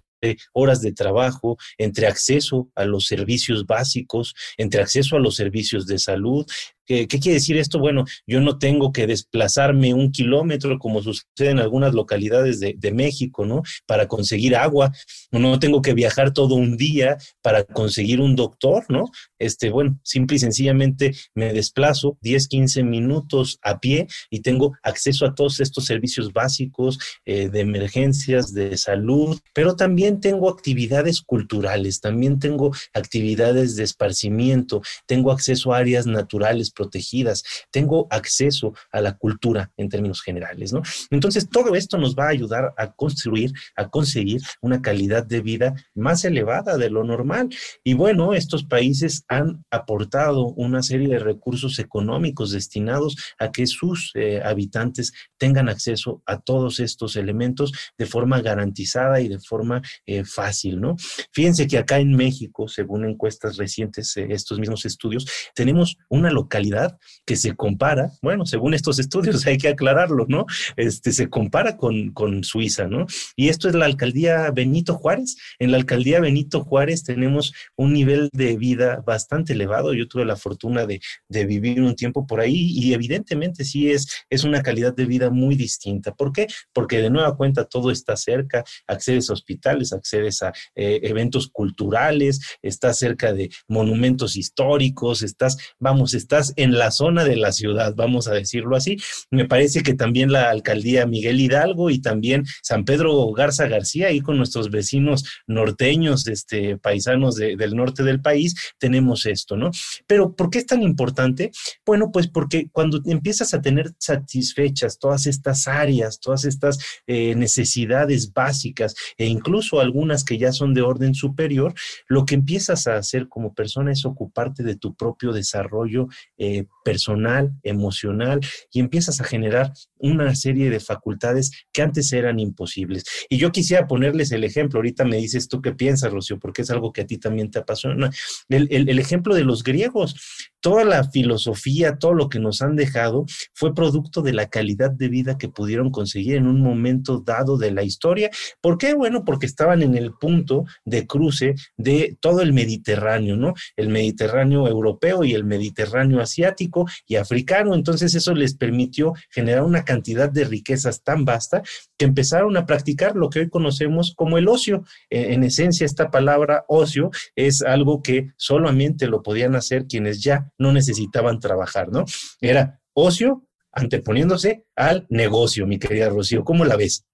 horas 0.52 0.80
de 0.80 0.92
trabajo, 0.92 1.56
entre 1.78 2.06
acceso 2.06 2.68
a 2.75 2.85
los 2.85 3.06
servicios 3.06 3.66
básicos, 3.66 4.35
entre 4.56 4.82
acceso 4.82 5.16
a 5.16 5.20
los 5.20 5.37
servicios 5.37 5.87
de 5.87 5.99
salud, 5.99 6.46
¿Qué, 6.87 7.06
quiere 7.08 7.35
decir 7.35 7.56
esto? 7.56 7.80
Bueno, 7.80 8.04
yo 8.26 8.40
no 8.40 8.58
tengo 8.58 8.92
que 8.92 9.08
desplazarme 9.08 9.92
un 9.92 10.12
kilómetro 10.12 10.78
como 10.78 11.02
sucede 11.02 11.50
en 11.50 11.58
algunas 11.58 11.94
localidades 11.94 12.61
de, 12.61 12.76
México, 12.96 13.44
¿no? 13.44 13.62
Para 13.85 14.06
conseguir 14.06 14.54
agua, 14.54 14.92
no 15.32 15.58
tengo 15.58 15.82
que 15.82 15.92
viajar 15.92 16.32
todo 16.32 16.54
un 16.54 16.76
día 16.76 17.18
para 17.42 17.64
conseguir 17.64 18.20
un 18.20 18.37
doctor, 18.37 18.85
¿no? 18.88 19.11
Este, 19.38 19.70
bueno, 19.70 19.99
simple 20.04 20.37
y 20.37 20.38
sencillamente 20.38 21.14
me 21.35 21.52
desplazo 21.52 22.16
10, 22.23 22.46
15 22.46 22.85
minutos 22.85 23.58
a 23.62 23.80
pie 23.80 24.06
y 24.30 24.40
tengo 24.40 24.76
acceso 24.82 25.26
a 25.26 25.35
todos 25.35 25.58
estos 25.58 25.85
servicios 25.85 26.32
básicos 26.32 26.99
eh, 27.26 27.49
de 27.49 27.61
emergencias, 27.61 28.54
de 28.54 28.78
salud, 28.78 29.38
pero 29.52 29.75
tengo 30.12 30.48
actividades 30.48 31.20
culturales, 31.20 32.00
también 32.00 32.38
tengo 32.38 32.72
actividades 32.94 33.76
de 33.76 33.84
esparcimiento, 33.84 34.82
tengo 35.06 35.32
acceso 35.32 35.72
a 35.72 35.78
áreas 35.78 36.06
naturales 36.06 36.70
protegidas, 36.70 37.44
tengo 37.70 38.06
acceso 38.10 38.75
a 38.92 39.00
la 39.00 39.16
cultura 39.16 39.70
en 39.76 39.88
términos 39.88 40.22
generales, 40.22 40.72
¿no? 40.72 40.82
Entonces, 41.10 41.48
todo 41.48 41.75
esto 41.75 41.98
nos 41.98 42.14
va 42.14 42.26
a 42.26 42.30
ayudar 42.30 42.75
a 42.76 42.92
construir, 42.92 43.52
a 43.76 43.88
conseguir 43.88 44.40
una 44.60 44.82
calidad 44.82 45.25
de 45.25 45.40
vida 45.40 45.75
más 45.94 46.25
elevada 46.25 46.76
de 46.76 46.90
lo 46.90 47.04
normal. 47.04 47.48
Y 47.84 47.94
bueno, 47.94 48.34
estos 48.34 48.64
países 48.64 49.25
han 49.28 49.64
aportado 49.70 50.46
una 50.48 50.82
serie 50.82 51.08
de 51.08 51.18
recursos 51.18 51.78
económicos 51.78 52.52
destinados 52.52 53.16
a 53.38 53.50
que 53.50 53.66
sus 53.66 54.10
eh, 54.14 54.40
habitantes 54.44 55.12
tengan 55.38 55.68
acceso 55.68 56.22
a 56.26 56.40
todos 56.40 56.80
estos 56.80 57.16
elementos 57.16 57.72
de 57.98 58.06
forma 58.06 58.40
garantizada 58.40 59.20
y 59.20 59.28
de 59.28 59.38
forma 59.38 59.82
eh, 60.04 60.24
fácil, 60.24 60.80
¿no? 60.80 60.96
Fíjense 61.32 61.66
que 61.66 61.78
acá 61.78 61.98
en 61.98 62.14
México, 62.14 62.68
según 62.68 63.04
encuestas 63.04 63.56
recientes, 63.56 64.16
eh, 64.16 64.26
estos 64.30 64.58
mismos 64.58 64.84
estudios, 64.84 65.26
tenemos 65.54 65.96
una 66.08 66.30
localidad 66.30 66.98
que 67.24 67.36
se 67.36 67.54
compara, 67.54 68.12
bueno, 68.22 68.46
según 68.46 68.74
estos 68.74 68.98
estudios 68.98 69.46
hay 69.46 69.58
que 69.58 69.68
aclararlo, 69.68 70.26
¿no? 70.28 70.46
Este, 70.76 71.12
se 71.12 71.28
compara 71.28 71.76
con, 71.76 72.12
con 72.12 72.44
Suiza, 72.44 72.86
¿no? 72.86 73.06
Y 73.36 73.48
esto 73.48 73.68
es 73.68 73.74
la 73.74 73.86
alcaldía 73.86 74.50
Benito 74.50 74.94
Juárez. 74.94 75.36
En 75.58 75.70
la 75.70 75.78
alcaldía 75.78 76.20
Benito 76.20 76.64
Juárez 76.64 77.04
tenemos 77.04 77.52
un 77.76 77.92
nivel 77.92 78.28
de 78.32 78.56
vida 78.56 79.02
bastante 79.06 79.52
elevado. 79.52 79.94
Yo 79.94 80.08
tuve 80.08 80.24
la 80.24 80.36
fortuna 80.36 80.86
de, 80.86 81.00
de 81.28 81.44
vivir 81.46 81.82
un 81.82 81.94
tiempo 81.94 82.26
por 82.26 82.40
ahí 82.40 82.70
y 82.72 82.92
evidentemente 82.94 83.64
sí 83.64 83.90
es, 83.90 84.24
es 84.30 84.44
una 84.44 84.62
calidad 84.62 84.94
de 84.94 85.06
vida 85.06 85.30
muy 85.30 85.54
distinta. 85.54 86.14
¿Por 86.14 86.32
qué? 86.32 86.46
Porque 86.72 86.98
de 86.98 87.10
nueva 87.10 87.36
cuenta 87.36 87.64
todo 87.64 87.90
está 87.90 88.16
cerca, 88.16 88.64
accedes 88.86 89.30
a 89.30 89.32
hospitales, 89.32 89.86
accedes 89.93 90.43
a 90.43 90.52
eh, 90.75 91.00
eventos 91.02 91.49
culturales, 91.49 92.40
estás 92.62 92.99
cerca 92.99 93.33
de 93.33 93.50
monumentos 93.69 94.37
históricos, 94.37 95.23
estás, 95.23 95.57
vamos, 95.78 96.14
estás 96.14 96.52
en 96.57 96.78
la 96.78 96.90
zona 96.90 97.25
de 97.25 97.37
la 97.37 97.52
ciudad, 97.52 97.95
vamos 97.97 98.28
a 98.28 98.35
decirlo 98.35 98.76
así. 98.76 98.97
Me 99.31 99.47
parece 99.47 99.83
que 99.83 99.95
también 99.95 100.33
la 100.33 100.50
alcaldía 100.50 101.07
Miguel 101.07 101.40
Hidalgo 101.40 101.90
y 101.90 102.00
también 102.00 102.45
San 102.62 102.85
Pedro 102.85 103.31
Garza 103.33 103.69
García, 103.69 104.09
ahí 104.09 104.21
con 104.21 104.37
nuestros 104.37 104.71
vecinos 104.71 105.25
norteños, 105.47 106.26
este, 106.26 106.76
paisanos 106.78 107.37
del 107.37 107.76
norte 107.76 108.02
del 108.02 108.21
país, 108.21 108.55
tenemos 108.78 109.26
esto, 109.26 109.57
¿no? 109.57 109.71
Pero 110.07 110.35
¿por 110.35 110.50
qué 110.50 110.59
es 110.59 110.66
tan 110.66 110.83
importante? 110.83 111.50
Bueno, 111.85 112.11
pues 112.12 112.28
porque 112.28 112.69
cuando 112.73 113.00
empiezas 113.07 113.55
a 113.55 113.61
tener 113.61 113.93
satisfechas 113.99 114.99
todas 114.99 115.26
estas 115.26 115.69
áreas, 115.69 116.21
todas 116.21 116.45
estas 116.45 116.78
eh, 117.07 117.35
necesidades 117.35 118.33
básicas 118.33 118.95
e 119.16 119.26
incluso 119.26 119.75
algunas 119.80 120.25
que 120.25 120.38
ya 120.38 120.52
son 120.52 120.75
de 120.75 120.83
orden 120.83 121.14
superior, 121.14 121.75
lo 122.09 122.25
que 122.25 122.35
empiezas 122.35 122.87
a 122.87 122.97
hacer 122.97 123.28
como 123.28 123.54
persona 123.54 123.92
es 123.92 124.04
ocuparte 124.04 124.62
de 124.62 124.76
tu 124.76 124.95
propio 124.95 125.33
desarrollo 125.33 126.09
eh, 126.38 126.66
personal, 126.85 127.52
emocional, 127.62 128.40
y 128.73 128.80
empiezas 128.80 129.21
a 129.21 129.25
generar 129.25 129.73
una 129.99 130.35
serie 130.35 130.71
de 130.71 130.80
facultades 130.80 131.50
que 131.73 131.83
antes 131.83 132.12
eran 132.12 132.38
imposibles. 132.38 133.04
Y 133.28 133.38
yo 133.38 133.52
quisiera 133.52 133.87
ponerles 133.87 134.33
el 134.33 134.45
ejemplo, 134.45 134.78
ahorita 134.78 135.04
me 135.04 135.16
dices 135.16 135.49
tú 135.49 135.62
qué 135.62 135.73
piensas, 135.73 136.12
Rocío, 136.12 136.38
porque 136.38 136.62
es 136.62 136.71
algo 136.71 136.92
que 136.92 137.02
a 137.02 137.06
ti 137.06 137.18
también 137.18 137.50
te 137.50 137.59
apasiona. 137.59 138.11
El, 138.49 138.68
el 138.71 138.99
ejemplo 138.99 139.35
de 139.35 139.45
los 139.45 139.62
griegos, 139.62 140.16
toda 140.61 140.85
la 140.85 141.04
filosofía, 141.04 141.99
todo 141.99 142.14
lo 142.14 142.28
que 142.28 142.40
nos 142.40 142.62
han 142.62 142.76
dejado 142.76 143.25
fue 143.54 143.75
producto 143.75 144.23
de 144.23 144.33
la 144.33 144.49
calidad 144.49 144.90
de 144.90 145.09
vida 145.09 145.38
que 145.38 145.49
pudieron 145.49 145.90
conseguir 145.90 146.37
en 146.37 146.47
un 146.47 146.61
momento 146.61 147.21
dado 147.21 147.56
de 147.56 147.71
la 147.71 147.85
historia. 147.85 148.30
¿Por 148.61 148.78
qué? 148.78 148.95
Bueno, 148.95 149.25
porque 149.25 149.47
estaban 149.66 149.82
en 149.82 149.96
el 149.96 150.12
punto 150.12 150.64
de 150.85 151.06
cruce 151.06 151.56
de 151.76 152.16
todo 152.20 152.40
el 152.40 152.52
Mediterráneo, 152.52 153.37
¿no? 153.37 153.54
El 153.76 153.88
Mediterráneo 153.88 154.68
europeo 154.68 155.25
y 155.25 155.35
el 155.35 155.42
Mediterráneo 155.42 156.20
asiático 156.20 156.87
y 157.06 157.16
africano. 157.16 157.75
Entonces 157.75 158.14
eso 158.14 158.32
les 158.32 158.54
permitió 158.54 159.14
generar 159.28 159.64
una 159.64 159.85
cantidad 159.85 160.30
de 160.30 160.44
riquezas 160.44 161.02
tan 161.02 161.25
vasta 161.25 161.62
que 161.99 162.04
empezaron 162.04 162.56
a 162.56 162.64
practicar 162.64 163.16
lo 163.16 163.28
que 163.28 163.40
hoy 163.40 163.49
conocemos 163.49 164.14
como 164.14 164.38
el 164.38 164.46
ocio. 164.46 164.85
E, 165.11 165.32
en 165.35 165.42
esencia, 165.42 165.85
esta 165.85 166.12
palabra 166.12 166.64
ocio 166.68 167.11
es 167.35 167.62
algo 167.62 168.02
que 168.02 168.28
solamente 168.37 169.08
lo 169.08 169.23
podían 169.23 169.56
hacer 169.56 169.87
quienes 169.87 170.23
ya 170.23 170.52
no 170.58 170.73
necesitaban 170.73 171.40
trabajar, 171.40 171.88
¿no? 171.90 172.04
Era 172.40 172.80
ocio 172.92 173.42
anteponiéndose 173.73 174.64
al 174.76 175.06
negocio, 175.11 175.66
mi 175.66 175.78
querida 175.78 176.08
Rocío. 176.08 176.44
¿Cómo 176.44 176.64
la 176.64 176.76
ves? 176.76 177.04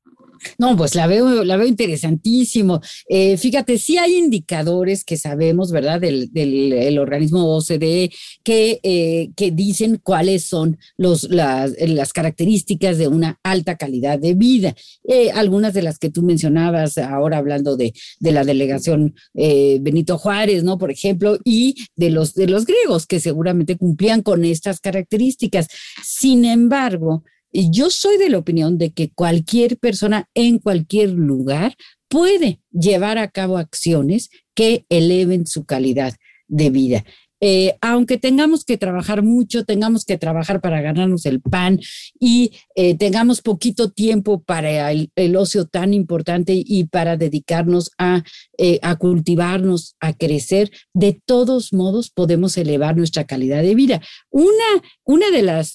No, 0.59 0.77
pues 0.77 0.95
la 0.95 1.07
veo, 1.07 1.45
la 1.45 1.57
veo 1.57 1.67
interesantísimo. 1.67 2.81
Eh, 3.09 3.37
fíjate, 3.37 3.79
sí 3.79 3.99
hay 3.99 4.17
indicadores 4.17 5.05
que 5.05 5.17
sabemos, 5.17 5.73
¿verdad? 5.73 6.01
Del, 6.01 6.33
del 6.33 6.99
organismo 6.99 7.57
OCDE 7.57 8.11
que, 8.43 8.81
eh, 8.83 9.31
que 9.37 9.51
dicen 9.51 10.01
cuáles 10.03 10.45
son 10.45 10.79
los, 10.97 11.25
las, 11.25 11.73
las, 11.79 12.13
características 12.13 12.99
de 12.99 13.09
una 13.09 13.39
alta 13.43 13.77
calidad 13.77 14.19
de 14.19 14.35
vida. 14.35 14.75
Eh, 15.05 15.31
algunas 15.31 15.75
de 15.75 15.83
las 15.83 15.99
que 15.99 16.11
tú 16.11 16.23
mencionabas 16.23 16.99
ahora 16.99 17.39
hablando 17.39 17.77
de, 17.77 17.93
de 18.21 18.33
la 18.33 18.45
delegación 18.45 19.15
Benito 19.35 20.19
Juárez, 20.19 20.63
¿no? 20.65 20.79
Por 20.79 20.91
ejemplo, 20.91 21.39
y 21.45 21.75
de 21.97 22.11
los, 22.11 22.35
de 22.35 22.47
los 22.47 22.67
griegos 22.67 23.07
que 23.07 23.21
seguramente 23.21 23.77
cumplían 23.77 24.23
con 24.23 24.45
estas 24.45 24.81
características. 24.81 25.69
Sin 26.05 26.45
embargo, 26.45 27.25
yo 27.53 27.91
soy 27.91 28.19
de 28.19 28.31
la 28.31 28.39
opinión 28.39 28.79
de 28.79 28.93
que 28.93 29.11
cualquier 29.11 29.79
persona 29.79 30.29
en 30.35 30.59
cualquier 30.59 31.11
lugar 31.11 31.77
puede 32.09 32.61
llevar 32.71 33.19
a 33.19 33.31
cabo 33.31 33.59
acciones 33.59 34.31
que 34.55 34.85
eleven 34.89 35.47
su 35.47 35.65
calidad 35.65 36.15
de 36.49 36.71
vida. 36.71 37.05
Eh, 37.45 37.77
aunque 37.81 38.19
tengamos 38.19 38.65
que 38.65 38.79
trabajar 38.79 39.25
mucho, 39.25 39.65
tengamos 39.65 40.05
que 40.05 40.17
trabajar 40.17 40.61
para 40.61 40.81
ganarnos 40.81 41.27
el 41.27 41.41
pan 41.41 41.81
y 42.21 42.53
eh, 42.77 42.97
tengamos 42.97 43.43
poquito 43.43 43.91
tiempo 43.91 44.45
para 44.45 44.93
el, 44.93 45.11
ocio 45.37 45.67
tan 45.67 45.93
importante 45.93 46.53
y 46.55 46.85
para 46.85 47.17
dedicarnos 47.17 47.91
a, 47.99 48.23
eh, 48.59 48.79
a, 48.83 48.95
cultivarnos, 48.95 49.97
a 49.99 50.13
crecer, 50.13 50.71
de 50.95 51.21
todos 51.25 51.73
modos 51.73 52.11
podemos 52.11 52.57
elevar 52.57 52.97
nuestra 52.97 53.25
calidad 53.25 53.63
de 53.63 53.75
vida. 53.75 54.01
Una, 54.31 54.83
una 55.05 55.31
de 55.33 55.43
las 55.43 55.75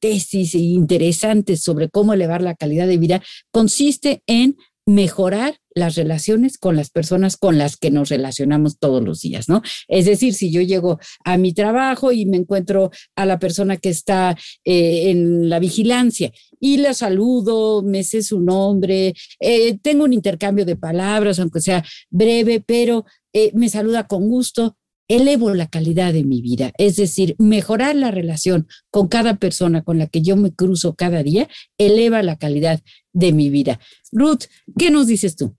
tesis 0.00 0.54
interesantes 0.54 1.62
sobre 1.62 1.88
cómo 1.88 2.12
elevar 2.12 2.42
la 2.42 2.56
calidad 2.56 2.86
de 2.86 2.98
vida 2.98 3.22
consiste 3.50 4.22
en 4.26 4.56
mejorar 4.86 5.58
las 5.74 5.96
relaciones 5.96 6.58
con 6.58 6.76
las 6.76 6.90
personas 6.90 7.36
con 7.36 7.58
las 7.58 7.76
que 7.76 7.90
nos 7.90 8.08
relacionamos 8.08 8.78
todos 8.78 9.02
los 9.02 9.20
días, 9.20 9.48
¿no? 9.48 9.62
Es 9.88 10.06
decir, 10.06 10.32
si 10.32 10.50
yo 10.50 10.62
llego 10.62 10.98
a 11.24 11.36
mi 11.36 11.52
trabajo 11.52 12.12
y 12.12 12.24
me 12.24 12.36
encuentro 12.36 12.90
a 13.16 13.26
la 13.26 13.38
persona 13.38 13.76
que 13.76 13.90
está 13.90 14.36
eh, 14.64 15.10
en 15.10 15.48
la 15.48 15.58
vigilancia 15.58 16.32
y 16.60 16.78
la 16.78 16.94
saludo, 16.94 17.82
me 17.82 18.04
sé 18.04 18.22
su 18.22 18.40
nombre, 18.40 19.12
eh, 19.40 19.78
tengo 19.82 20.04
un 20.04 20.12
intercambio 20.12 20.64
de 20.64 20.76
palabras, 20.76 21.40
aunque 21.40 21.60
sea 21.60 21.84
breve, 22.08 22.62
pero 22.64 23.04
eh, 23.32 23.50
me 23.54 23.68
saluda 23.68 24.06
con 24.06 24.28
gusto, 24.28 24.76
elevo 25.08 25.54
la 25.54 25.68
calidad 25.68 26.12
de 26.12 26.24
mi 26.24 26.40
vida. 26.40 26.72
Es 26.78 26.96
decir, 26.96 27.36
mejorar 27.38 27.96
la 27.96 28.10
relación 28.10 28.66
con 28.90 29.08
cada 29.08 29.36
persona 29.36 29.82
con 29.82 29.98
la 29.98 30.06
que 30.06 30.22
yo 30.22 30.36
me 30.36 30.52
cruzo 30.52 30.94
cada 30.94 31.22
día 31.22 31.48
eleva 31.78 32.22
la 32.22 32.36
calidad 32.36 32.80
de 33.12 33.32
mi 33.32 33.50
vida. 33.50 33.78
Ruth, 34.12 34.44
¿qué 34.78 34.90
nos 34.90 35.06
dices 35.06 35.36
tú? 35.36 35.54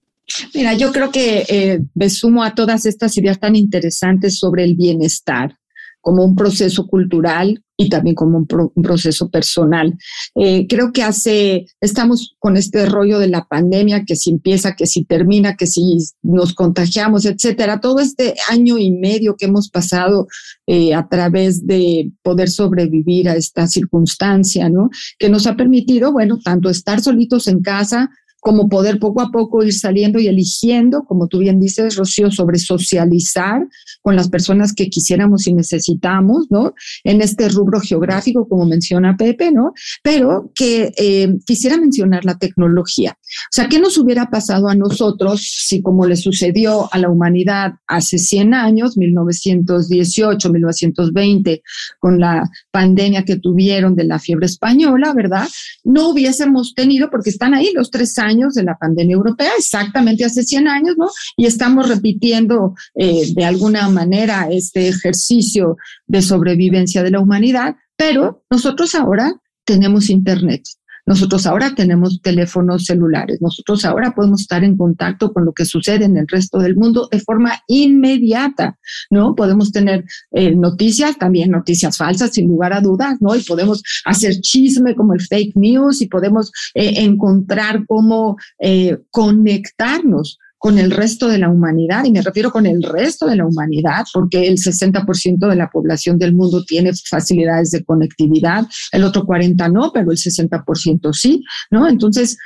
Mira, 0.54 0.74
yo 0.74 0.92
creo 0.92 1.12
que 1.12 1.46
eh, 1.48 1.82
me 1.94 2.10
sumo 2.10 2.44
a 2.44 2.54
todas 2.54 2.86
estas 2.86 3.18
ideas 3.18 3.40
tan 3.40 3.56
interesantes 3.56 4.38
sobre 4.38 4.64
el 4.64 4.76
bienestar 4.76 5.56
como 6.02 6.26
un 6.26 6.36
proceso 6.36 6.88
cultural 6.88 7.64
y 7.78 7.90
también 7.90 8.16
como 8.16 8.40
un, 8.40 8.48
proceso 8.84 9.30
personal. 9.30 9.96
Eh, 10.36 10.66
creo 10.68 10.92
que 10.92 11.04
hace, 11.04 11.68
estamos 11.80 12.36
con 12.40 12.58
este 12.58 12.88
rollo 12.88 13.20
de 13.20 13.28
la 13.28 13.46
pandemia, 13.46 14.04
que 14.04 14.16
si 14.16 14.32
empieza, 14.32 14.76
que 14.76 14.88
si 14.88 15.06
termina, 15.06 15.56
que 15.56 15.68
si 15.68 15.98
nos 16.24 16.54
contagiamos, 16.54 17.26
etcétera. 17.26 17.80
Todo 17.80 18.00
este 18.00 18.34
año 18.50 18.80
y 18.80 18.92
medio 18.92 19.36
que 19.38 19.46
hemos 19.46 19.70
pasado 19.70 20.28
eh, 20.66 20.96
a 20.96 21.08
través 21.08 21.68
de 21.68 22.12
poder 22.24 22.50
sobrevivir 22.50 23.30
a 23.30 23.36
esta 23.36 23.68
circunstancia, 23.68 24.70
¿no? 24.70 24.90
Que 25.20 25.30
nos 25.30 25.46
ha 25.46 25.56
permitido, 25.56 26.12
bueno, 26.12 26.40
tanto 26.44 26.70
estar 26.70 27.00
solitos 27.00 27.48
en 27.48 27.62
casa, 27.62 28.10
como 28.40 28.70
poder 28.70 29.00
poco 29.00 29.22
a 29.22 29.32
poco 29.32 29.64
ir 29.64 29.74
saliendo 29.74 30.20
y 30.20 30.28
eligiendo, 30.28 31.04
como 31.04 31.28
tú 31.28 31.40
bien 31.40 31.60
dices, 31.60 31.96
Rocío, 31.96 32.32
sobre 32.32 32.60
socializar 32.60 33.68
con 34.02 34.16
las 34.16 34.30
personas 34.30 34.74
que 34.74 34.90
quisiéramos 34.90 35.48
y 35.48 35.54
necesitamos, 35.54 36.48
¿no? 36.50 36.74
En 37.04 37.22
este 37.22 37.50
rubro 37.50 37.80
geográfico, 37.80 38.48
como 38.48 38.66
menciona 38.66 39.18
Pepe, 39.18 39.52
¿no? 39.52 39.74
Pero 40.04 40.52
que 40.56 40.92
eh, 40.98 41.34
quisiera 41.46 41.78
mencionar 41.78 42.26
la 42.26 42.38
tecnología. 42.38 43.18
O 43.28 43.52
sea, 43.52 43.68
¿qué 43.68 43.80
nos 43.80 43.98
hubiera 43.98 44.30
pasado 44.30 44.70
a 44.70 44.76
nosotros 44.76 45.42
si 45.42 45.82
como 45.82 46.06
le 46.06 46.16
sucedió 46.16 46.92
a 46.94 46.98
la 46.98 47.10
humanidad 47.10 47.74
hace 47.88 48.18
100 48.18 48.54
años, 48.54 48.98
1918, 48.98 50.50
1920, 50.50 51.62
con 52.00 52.20
la 52.20 52.50
pandemia 52.72 53.24
que 53.24 53.38
tuvieron 53.38 53.96
de 53.96 54.06
la 54.06 54.20
fiebre 54.20 54.46
española, 54.46 55.14
¿verdad? 55.14 55.48
No 55.84 56.10
hubiésemos 56.10 56.74
tenido, 56.74 57.10
porque 57.10 57.30
están 57.30 57.54
ahí 57.54 57.72
los 57.74 57.92
tres 57.92 58.18
años, 58.18 58.54
de 58.54 58.64
la 58.64 58.78
pandemia 58.78 59.16
europea, 59.16 59.52
exactamente 59.58 60.26
hace 60.26 60.44
100 60.44 60.68
años, 60.68 60.96
¿no? 60.98 61.08
Y 61.36 61.46
estamos 61.46 61.90
repitiendo 61.90 62.76
eh, 62.96 63.34
de 63.34 63.46
alguna 63.46 63.90
manera 63.90 64.48
este 64.52 64.88
ejercicio 64.88 65.78
de 66.06 66.22
sobrevivencia 66.22 67.04
de 67.04 67.12
la 67.12 67.20
humanidad, 67.20 67.76
pero 67.96 68.44
nosotros 68.50 68.96
ahora 68.96 69.34
tenemos 69.66 70.10
Internet. 70.10 70.64
Nosotros 71.08 71.48
ahora 71.48 71.74
tenemos 71.74 72.22
teléfonos 72.22 72.84
celulares, 72.84 73.42
nosotros 73.42 73.86
ahora 73.86 74.14
podemos 74.14 74.42
estar 74.42 74.64
en 74.66 74.76
contacto 74.76 75.32
con 75.32 75.46
lo 75.46 75.54
que 75.54 75.64
sucede 75.66 76.04
en 76.04 76.18
el 76.18 76.28
resto 76.28 76.60
del 76.60 76.76
mundo 76.76 77.08
de 77.10 77.22
forma 77.22 77.54
inmediata, 77.68 78.78
¿no? 79.10 79.34
Podemos 79.34 79.72
tener 79.72 80.04
eh, 80.32 80.54
noticias, 80.54 81.18
también 81.18 81.50
noticias 81.50 81.96
falsas, 81.98 82.32
sin 82.34 82.50
lugar 82.50 82.74
a 82.74 82.82
dudas, 82.82 83.16
¿no? 83.22 83.36
Y 83.36 83.42
podemos 83.42 83.82
hacer 84.04 84.42
chisme 84.42 84.96
como 84.96 85.14
el 85.14 85.22
fake 85.22 85.56
news 85.56 86.02
y 86.02 86.08
podemos 86.08 86.52
eh, 86.74 86.96
encontrar 86.98 87.86
cómo 87.88 88.36
eh, 88.60 88.98
conectarnos 89.10 90.38
con 90.58 90.80
el 90.80 90.92
resto 90.92 91.28
de 91.28 91.38
la 91.38 91.50
humanidad, 91.50 92.06
y 92.06 92.12
me 92.12 92.22
refiero 92.22 92.52
con 92.52 92.66
el 92.66 92.82
resto 92.82 93.28
de 93.28 93.36
la 93.36 93.46
humanidad, 93.46 94.06
porque 94.14 94.48
el 94.48 94.58
60% 94.58 95.48
de 95.48 95.56
la 95.56 95.70
población 95.70 96.18
del 96.18 96.34
mundo 96.34 96.64
tiene 96.64 96.92
facilidades 96.94 97.72
de 97.72 97.84
conectividad, 97.84 98.66
el 98.92 99.04
otro 99.04 99.24
40% 99.24 99.72
no, 99.72 99.92
pero 99.94 100.12
el 100.12 100.18
60% 100.18 101.14
sí, 101.14 101.44
¿no? 101.70 101.88
Entonces, 101.88 102.38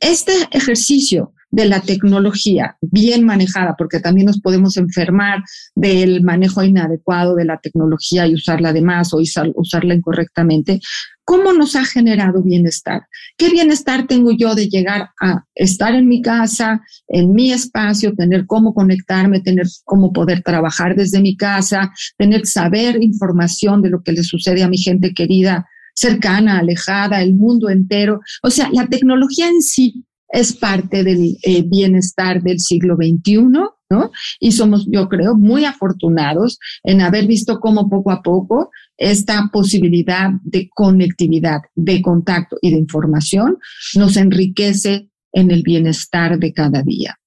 este 0.00 0.32
ejercicio 0.50 1.32
de 1.50 1.66
la 1.66 1.80
tecnología 1.80 2.76
bien 2.80 3.24
manejada, 3.24 3.74
porque 3.76 4.00
también 4.00 4.26
nos 4.26 4.40
podemos 4.40 4.76
enfermar 4.76 5.42
del 5.74 6.22
manejo 6.22 6.62
inadecuado 6.62 7.34
de 7.34 7.44
la 7.44 7.58
tecnología 7.58 8.26
y 8.26 8.34
usarla 8.34 8.72
de 8.72 8.82
más 8.82 9.14
o 9.14 9.18
usarla 9.54 9.94
incorrectamente, 9.94 10.80
¿cómo 11.24 11.52
nos 11.52 11.76
ha 11.76 11.84
generado 11.84 12.42
bienestar? 12.42 13.02
¿Qué 13.36 13.50
bienestar 13.50 14.06
tengo 14.06 14.30
yo 14.32 14.54
de 14.54 14.68
llegar 14.68 15.10
a 15.20 15.44
estar 15.54 15.94
en 15.94 16.08
mi 16.08 16.22
casa, 16.22 16.82
en 17.06 17.32
mi 17.32 17.52
espacio, 17.52 18.14
tener 18.14 18.46
cómo 18.46 18.74
conectarme, 18.74 19.40
tener 19.40 19.66
cómo 19.84 20.12
poder 20.12 20.42
trabajar 20.42 20.96
desde 20.96 21.20
mi 21.20 21.36
casa, 21.36 21.92
tener 22.16 22.46
saber 22.46 23.02
información 23.02 23.82
de 23.82 23.90
lo 23.90 24.02
que 24.02 24.12
le 24.12 24.22
sucede 24.22 24.62
a 24.62 24.68
mi 24.68 24.78
gente 24.78 25.12
querida? 25.14 25.66
cercana, 25.98 26.60
alejada, 26.60 27.20
el 27.22 27.34
mundo 27.34 27.68
entero. 27.68 28.20
O 28.44 28.50
sea, 28.50 28.70
la 28.72 28.86
tecnología 28.86 29.48
en 29.48 29.60
sí 29.60 30.04
es 30.28 30.56
parte 30.56 31.04
del 31.04 31.36
eh, 31.42 31.62
bienestar 31.62 32.42
del 32.42 32.60
siglo 32.60 32.96
XXI, 32.96 33.42
¿no? 33.90 34.10
Y 34.38 34.52
somos, 34.52 34.86
yo 34.90 35.08
creo, 35.08 35.34
muy 35.34 35.64
afortunados 35.64 36.58
en 36.82 37.00
haber 37.00 37.26
visto 37.26 37.58
cómo 37.58 37.88
poco 37.88 38.10
a 38.10 38.22
poco 38.22 38.70
esta 38.98 39.48
posibilidad 39.52 40.30
de 40.42 40.68
conectividad, 40.74 41.60
de 41.74 42.02
contacto 42.02 42.58
y 42.60 42.70
de 42.70 42.78
información 42.78 43.56
nos 43.94 44.16
enriquece 44.16 45.10
en 45.32 45.50
el 45.50 45.62
bienestar 45.62 46.38
de 46.38 46.52
cada 46.52 46.82
día. 46.82 47.18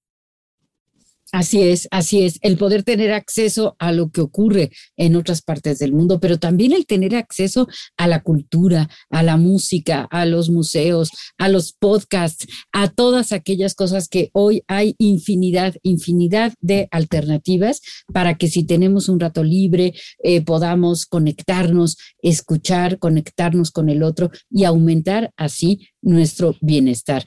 Así 1.34 1.62
es, 1.62 1.88
así 1.92 2.24
es, 2.24 2.40
el 2.42 2.58
poder 2.58 2.84
tener 2.84 3.14
acceso 3.14 3.78
a 3.80 3.94
lo 3.94 4.12
que 4.12 4.20
ocurre 4.20 4.72
en 4.98 5.16
otras 5.16 5.42
partes 5.42 5.80
del 5.80 5.94
mundo, 5.94 6.20
pero 6.20 6.40
también 6.40 6.74
el 6.74 6.86
tener 6.86 7.16
acceso 7.16 7.70
a 7.96 8.08
la 8.08 8.22
cultura, 8.22 8.90
a 9.10 9.24
la 9.24 9.38
música, 9.38 10.10
a 10.12 10.26
los 10.26 10.50
museos, 10.50 11.10
a 11.38 11.48
los 11.48 11.72
podcasts, 11.72 12.48
a 12.74 12.90
todas 12.90 13.32
aquellas 13.32 13.76
cosas 13.76 14.10
que 14.10 14.30
hoy 14.34 14.64
hay 14.68 14.96
infinidad, 14.98 15.76
infinidad 15.84 16.54
de 16.60 16.90
alternativas 16.92 17.82
para 18.12 18.38
que 18.38 18.50
si 18.50 18.66
tenemos 18.66 19.08
un 19.08 19.22
rato 19.22 19.42
libre 19.42 19.94
eh, 20.24 20.42
podamos 20.42 21.06
conectarnos, 21.06 21.98
escuchar, 22.22 23.00
conectarnos 23.00 23.72
con 23.72 23.88
el 23.88 24.04
otro 24.04 24.32
y 24.50 24.66
aumentar 24.66 25.32
así 25.38 25.88
nuestro 26.02 26.58
bienestar. 26.60 27.24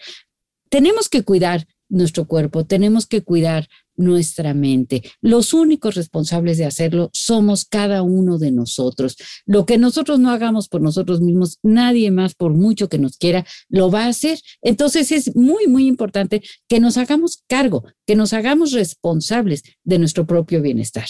Tenemos 0.69 1.09
que 1.09 1.23
cuidar 1.23 1.67
nuestro 1.89 2.27
cuerpo, 2.27 2.65
tenemos 2.65 3.07
que 3.07 3.23
cuidar 3.23 3.69
nuestra 3.97 4.55
mente. 4.55 5.03
Los 5.21 5.55
únicos 5.55 5.95
responsables 5.95 6.59
de 6.59 6.65
hacerlo 6.65 7.11
somos 7.13 7.65
cada 7.65 8.03
uno 8.03 8.39
de 8.39 8.51
nosotros. 8.51 9.17
Lo 9.47 9.67
que 9.67 9.79
nosotros 9.79 10.19
no 10.19 10.31
hagamos 10.31 10.69
por 10.69 10.81
nosotros 10.81 11.21
mismos, 11.21 11.59
nadie 11.63 12.11
más, 12.11 12.35
por 12.35 12.55
mucho 12.55 12.89
que 12.89 12.99
nos 12.99 13.17
quiera, 13.17 13.47
lo 13.69 13.91
va 13.91 14.05
a 14.05 14.09
hacer. 14.09 14.39
Entonces 14.63 15.13
es 15.13 15.35
muy, 15.37 15.67
muy 15.67 15.87
importante 15.87 16.43
que 16.69 16.81
nos 16.81 16.97
hagamos 16.97 17.43
cargo, 17.47 17.85
que 18.07 18.17
nos 18.17 18.33
hagamos 18.33 18.73
responsables 18.73 19.63
de 19.85 19.99
nuestro 19.99 20.27
propio 20.27 20.63
bienestar. 20.63 21.07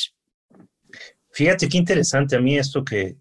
Fíjate 1.35 1.68
qué 1.68 1.79
interesante 1.79 2.37
a 2.37 2.40
mí 2.40 2.57
esto 2.57 2.85
que, 2.85 3.16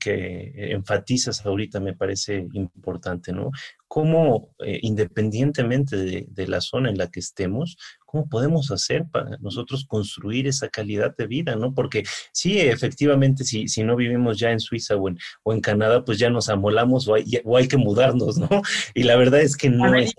enfatizas 0.55 1.43
ahorita 1.43 1.79
me 1.79 1.95
parece 1.95 2.47
importante, 2.53 3.33
¿no? 3.33 3.49
Cómo 3.87 4.53
eh, 4.59 4.79
independientemente 4.83 5.97
de, 6.27 6.47
la 6.47 6.61
zona 6.61 6.89
en 6.91 6.97
la 6.99 7.09
que 7.09 7.19
estemos, 7.19 7.75
cómo 8.05 8.29
podemos 8.29 8.69
hacer 8.69 9.05
para 9.11 9.37
nosotros 9.39 9.85
construir 9.87 10.47
esa 10.47 10.69
calidad 10.69 11.15
de 11.17 11.25
vida, 11.25 11.55
¿no? 11.55 11.73
Porque 11.73 12.03
sí, 12.31 12.59
efectivamente, 12.59 13.43
si, 13.45 13.67
si 13.67 13.83
no 13.83 13.95
vivimos 13.95 14.37
ya 14.37 14.51
en 14.51 14.59
Suiza 14.59 14.95
o 14.95 15.09
en, 15.09 15.17
o 15.41 15.51
en 15.51 15.61
Canadá, 15.61 16.05
pues 16.05 16.19
ya 16.19 16.29
nos 16.29 16.49
amolamos 16.49 17.07
o 17.07 17.15
hay, 17.15 17.25
o 17.43 17.57
hay 17.57 17.67
que 17.67 17.77
mudarnos, 17.77 18.37
¿no? 18.37 18.47
Y 18.93 19.03
la 19.03 19.15
verdad 19.15 19.41
es 19.41 19.57
que 19.57 19.71
no 19.71 19.95
es 19.95 20.13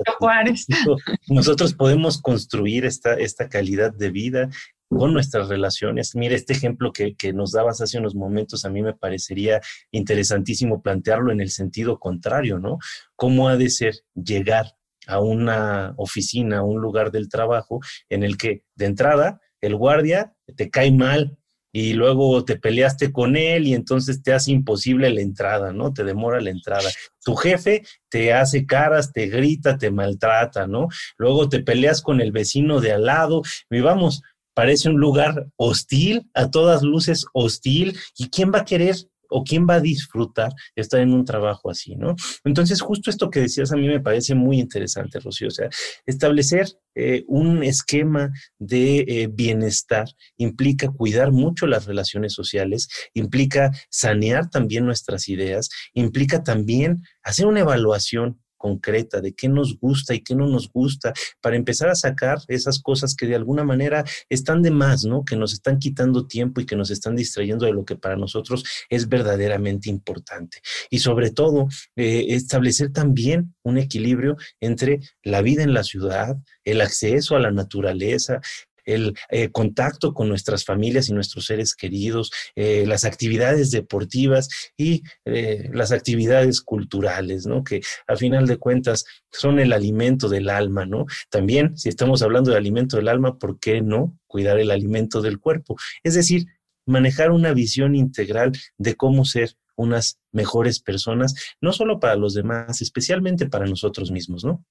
Nosotros 1.28 1.74
podemos 1.74 2.20
construir 2.20 2.84
esta, 2.84 3.14
esta 3.14 3.48
calidad 3.48 3.92
de 3.92 4.10
vida 4.10 4.50
con 4.88 5.12
nuestras 5.12 5.48
relaciones. 5.48 6.14
Mira, 6.14 6.34
este 6.34 6.52
ejemplo 6.52 6.92
que, 6.92 7.14
nos 7.32 7.52
dabas 7.52 7.80
hace 7.80 7.98
unos 7.98 8.14
momentos, 8.14 8.64
a 8.64 8.70
mí 8.70 8.82
me 8.82 8.94
parecería 8.94 9.60
interesantísimo 9.90 10.82
plantearlo 10.82 11.32
en 11.32 11.40
el 11.40 11.50
sentido 11.50 11.98
contrario, 11.98 12.58
¿no? 12.58 12.78
¿Cómo 13.16 13.48
ha 13.48 13.56
de 13.56 13.70
ser 13.70 13.94
llegar 14.14 14.76
a 15.06 15.20
una 15.20 15.94
oficina, 15.96 16.58
a 16.58 16.62
un 16.62 16.80
lugar 16.80 17.10
del 17.10 17.28
trabajo 17.28 17.80
en 18.08 18.22
el 18.22 18.36
que 18.36 18.64
de 18.74 18.86
entrada 18.86 19.40
el 19.60 19.76
guardia 19.76 20.34
te 20.56 20.70
cae 20.70 20.92
mal 20.92 21.38
y 21.72 21.94
luego 21.94 22.44
te 22.44 22.56
peleaste 22.56 23.10
con 23.10 23.36
él 23.36 23.66
y 23.66 23.74
entonces 23.74 24.22
te 24.22 24.32
hace 24.32 24.52
imposible 24.52 25.10
la 25.10 25.20
entrada, 25.20 25.72
¿no? 25.72 25.92
Te 25.92 26.04
demora 26.04 26.40
la 26.40 26.50
entrada. 26.50 26.88
Tu 27.24 27.34
jefe 27.34 27.82
te 28.08 28.32
hace 28.32 28.64
caras, 28.64 29.12
te 29.12 29.26
grita, 29.26 29.76
te 29.76 29.90
maltrata, 29.90 30.68
¿no? 30.68 30.86
Luego 31.18 31.48
te 31.48 31.64
peleas 31.64 32.00
con 32.00 32.20
el 32.20 32.30
vecino 32.30 32.80
de 32.80 32.92
al 32.92 33.06
lado 33.06 33.42
y 33.70 33.80
vamos, 33.80 34.22
parece 34.54 34.88
un 34.88 34.96
lugar 34.96 35.48
hostil, 35.56 36.30
a 36.34 36.50
todas 36.50 36.82
luces 36.82 37.26
hostil, 37.32 37.98
y 38.16 38.28
quién 38.28 38.52
va 38.52 38.60
a 38.60 38.64
querer 38.64 38.96
o 39.34 39.42
quién 39.42 39.66
va 39.68 39.74
a 39.74 39.80
disfrutar 39.80 40.52
estar 40.76 41.00
en 41.00 41.12
un 41.12 41.24
trabajo 41.24 41.70
así, 41.70 41.96
¿no? 41.96 42.14
Entonces, 42.44 42.80
justo 42.80 43.10
esto 43.10 43.30
que 43.30 43.40
decías 43.40 43.72
a 43.72 43.76
mí 43.76 43.88
me 43.88 44.00
parece 44.00 44.34
muy 44.34 44.60
interesante, 44.60 45.18
Rocío, 45.18 45.48
o 45.48 45.50
sea, 45.50 45.68
establecer 46.06 46.68
eh, 46.94 47.24
un 47.26 47.64
esquema 47.64 48.30
de 48.58 48.98
eh, 49.08 49.28
bienestar 49.30 50.06
implica 50.36 50.88
cuidar 50.88 51.32
mucho 51.32 51.66
las 51.66 51.86
relaciones 51.86 52.32
sociales, 52.32 52.88
implica 53.12 53.72
sanear 53.90 54.50
también 54.50 54.86
nuestras 54.86 55.28
ideas, 55.28 55.68
implica 55.94 56.44
también 56.44 57.02
hacer 57.24 57.46
una 57.46 57.60
evaluación 57.60 58.40
concreta 58.64 59.20
de 59.20 59.34
qué 59.34 59.46
nos 59.46 59.78
gusta 59.78 60.14
y 60.14 60.20
qué 60.20 60.34
no 60.34 60.46
nos 60.46 60.72
gusta, 60.72 61.12
para 61.42 61.54
empezar 61.54 61.90
a 61.90 61.94
sacar 61.94 62.38
esas 62.48 62.80
cosas 62.80 63.14
que 63.14 63.26
de 63.26 63.34
alguna 63.34 63.62
manera 63.62 64.04
están 64.30 64.62
de 64.62 64.70
más, 64.70 65.04
¿no? 65.04 65.22
Que 65.22 65.36
nos 65.36 65.52
están 65.52 65.78
quitando 65.78 66.26
tiempo 66.26 66.62
y 66.62 66.64
que 66.64 66.74
nos 66.74 66.90
están 66.90 67.14
distrayendo 67.14 67.66
de 67.66 67.74
lo 67.74 67.84
que 67.84 67.96
para 67.96 68.16
nosotros 68.16 68.64
es 68.88 69.06
verdaderamente 69.06 69.90
importante. 69.90 70.62
Y 70.88 71.00
sobre 71.00 71.30
todo, 71.30 71.68
eh, 71.94 72.24
establecer 72.30 72.90
también 72.90 73.54
un 73.64 73.76
equilibrio 73.76 74.38
entre 74.60 75.00
la 75.22 75.42
vida 75.42 75.62
en 75.62 75.74
la 75.74 75.84
ciudad, 75.84 76.34
el 76.64 76.80
acceso 76.80 77.36
a 77.36 77.40
la 77.40 77.50
naturaleza, 77.50 78.40
el 78.84 79.14
eh, 79.30 79.50
contacto 79.50 80.14
con 80.14 80.28
nuestras 80.28 80.64
familias 80.64 81.08
y 81.08 81.12
nuestros 81.12 81.46
seres 81.46 81.74
queridos, 81.74 82.30
eh, 82.54 82.84
las 82.86 83.04
actividades 83.04 83.70
deportivas 83.70 84.48
y 84.76 85.02
eh, 85.24 85.70
las 85.72 85.92
actividades 85.92 86.60
culturales, 86.60 87.46
¿no? 87.46 87.64
Que 87.64 87.80
a 88.06 88.16
final 88.16 88.46
de 88.46 88.56
cuentas 88.56 89.04
son 89.30 89.58
el 89.58 89.72
alimento 89.72 90.28
del 90.28 90.48
alma, 90.48 90.86
¿no? 90.86 91.06
También, 91.30 91.76
si 91.76 91.88
estamos 91.88 92.22
hablando 92.22 92.50
de 92.50 92.56
alimento 92.56 92.96
del 92.96 93.08
alma, 93.08 93.38
¿por 93.38 93.58
qué 93.58 93.80
no 93.80 94.18
cuidar 94.26 94.58
el 94.58 94.70
alimento 94.70 95.22
del 95.22 95.38
cuerpo? 95.38 95.76
Es 96.02 96.14
decir, 96.14 96.46
manejar 96.86 97.30
una 97.30 97.52
visión 97.52 97.94
integral 97.94 98.52
de 98.78 98.94
cómo 98.94 99.24
ser 99.24 99.56
unas 99.76 100.18
mejores 100.32 100.80
personas, 100.80 101.34
no 101.60 101.72
solo 101.72 101.98
para 101.98 102.16
los 102.16 102.34
demás, 102.34 102.80
especialmente 102.80 103.46
para 103.46 103.66
nosotros 103.66 104.10
mismos, 104.10 104.44
¿no? 104.44 104.64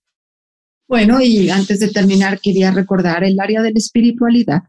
Bueno, 0.88 1.22
y 1.22 1.50
antes 1.50 1.80
de 1.80 1.90
terminar, 1.90 2.40
quería 2.40 2.72
recordar 2.72 3.24
el 3.24 3.40
área 3.40 3.62
de 3.62 3.72
la 3.72 3.78
espiritualidad. 3.78 4.64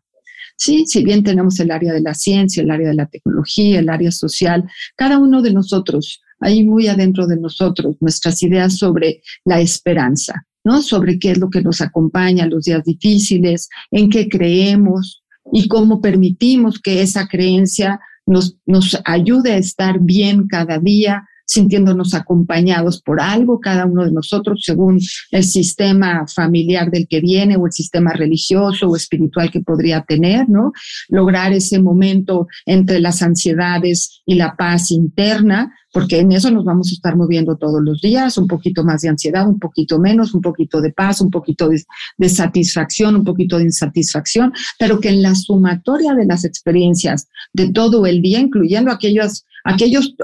Sí, 0.56 0.84
si 0.86 1.04
bien 1.04 1.24
tenemos 1.24 1.58
el 1.58 1.70
área 1.70 1.92
de 1.92 2.00
la 2.00 2.14
ciencia, 2.14 2.62
el 2.62 2.70
área 2.70 2.88
de 2.88 2.94
la 2.94 3.06
tecnología, 3.06 3.80
el 3.80 3.88
área 3.88 4.12
social, 4.12 4.64
cada 4.96 5.18
uno 5.18 5.42
de 5.42 5.52
nosotros, 5.52 6.22
ahí 6.38 6.64
muy 6.64 6.86
adentro 6.86 7.26
de 7.26 7.36
nosotros, 7.36 7.96
nuestras 8.00 8.42
ideas 8.42 8.78
sobre 8.78 9.22
la 9.44 9.60
esperanza, 9.60 10.46
¿no? 10.62 10.80
Sobre 10.82 11.18
qué 11.18 11.32
es 11.32 11.38
lo 11.38 11.50
que 11.50 11.62
nos 11.62 11.80
acompaña 11.80 12.46
los 12.46 12.64
días 12.64 12.84
difíciles, 12.84 13.68
en 13.90 14.10
qué 14.10 14.28
creemos 14.28 15.24
y 15.52 15.66
cómo 15.68 16.00
permitimos 16.00 16.80
que 16.80 17.02
esa 17.02 17.26
creencia 17.26 18.00
nos, 18.26 18.56
nos 18.64 18.96
ayude 19.04 19.52
a 19.52 19.58
estar 19.58 19.98
bien 20.00 20.46
cada 20.46 20.78
día, 20.78 21.26
sintiéndonos 21.46 22.14
acompañados 22.14 23.00
por 23.02 23.20
algo, 23.20 23.60
cada 23.60 23.86
uno 23.86 24.04
de 24.04 24.12
nosotros, 24.12 24.62
según 24.64 24.98
el 25.30 25.44
sistema 25.44 26.26
familiar 26.26 26.90
del 26.90 27.06
que 27.08 27.20
viene 27.20 27.56
o 27.56 27.66
el 27.66 27.72
sistema 27.72 28.12
religioso 28.12 28.88
o 28.88 28.96
espiritual 28.96 29.50
que 29.50 29.60
podría 29.60 30.02
tener, 30.02 30.48
¿no? 30.48 30.72
Lograr 31.08 31.52
ese 31.52 31.80
momento 31.80 32.46
entre 32.66 33.00
las 33.00 33.22
ansiedades 33.22 34.22
y 34.26 34.34
la 34.34 34.56
paz 34.56 34.90
interna, 34.90 35.72
porque 35.94 36.18
en 36.18 36.32
eso 36.32 36.50
nos 36.50 36.64
vamos 36.64 36.90
a 36.90 36.94
estar 36.94 37.16
moviendo 37.16 37.56
todos 37.56 37.80
los 37.80 38.00
días, 38.00 38.36
un 38.36 38.48
poquito 38.48 38.82
más 38.82 39.02
de 39.02 39.10
ansiedad, 39.10 39.46
un 39.48 39.60
poquito 39.60 40.00
menos, 40.00 40.34
un 40.34 40.40
poquito 40.40 40.80
de 40.80 40.92
paz, 40.92 41.20
un 41.20 41.30
poquito 41.30 41.68
de, 41.68 42.28
satisfacción, 42.28 43.14
un 43.14 43.24
poquito 43.24 43.58
de 43.58 43.64
insatisfacción, 43.64 44.52
pero 44.76 44.98
que 44.98 45.10
en 45.10 45.22
la 45.22 45.36
sumatoria 45.36 46.14
de 46.14 46.26
las 46.26 46.44
experiencias 46.44 47.28
de 47.52 47.70
todo 47.70 48.06
el 48.06 48.22
día, 48.22 48.40
incluyendo 48.40 48.90
aquellas 48.90 49.44
aquellos, 49.64 50.14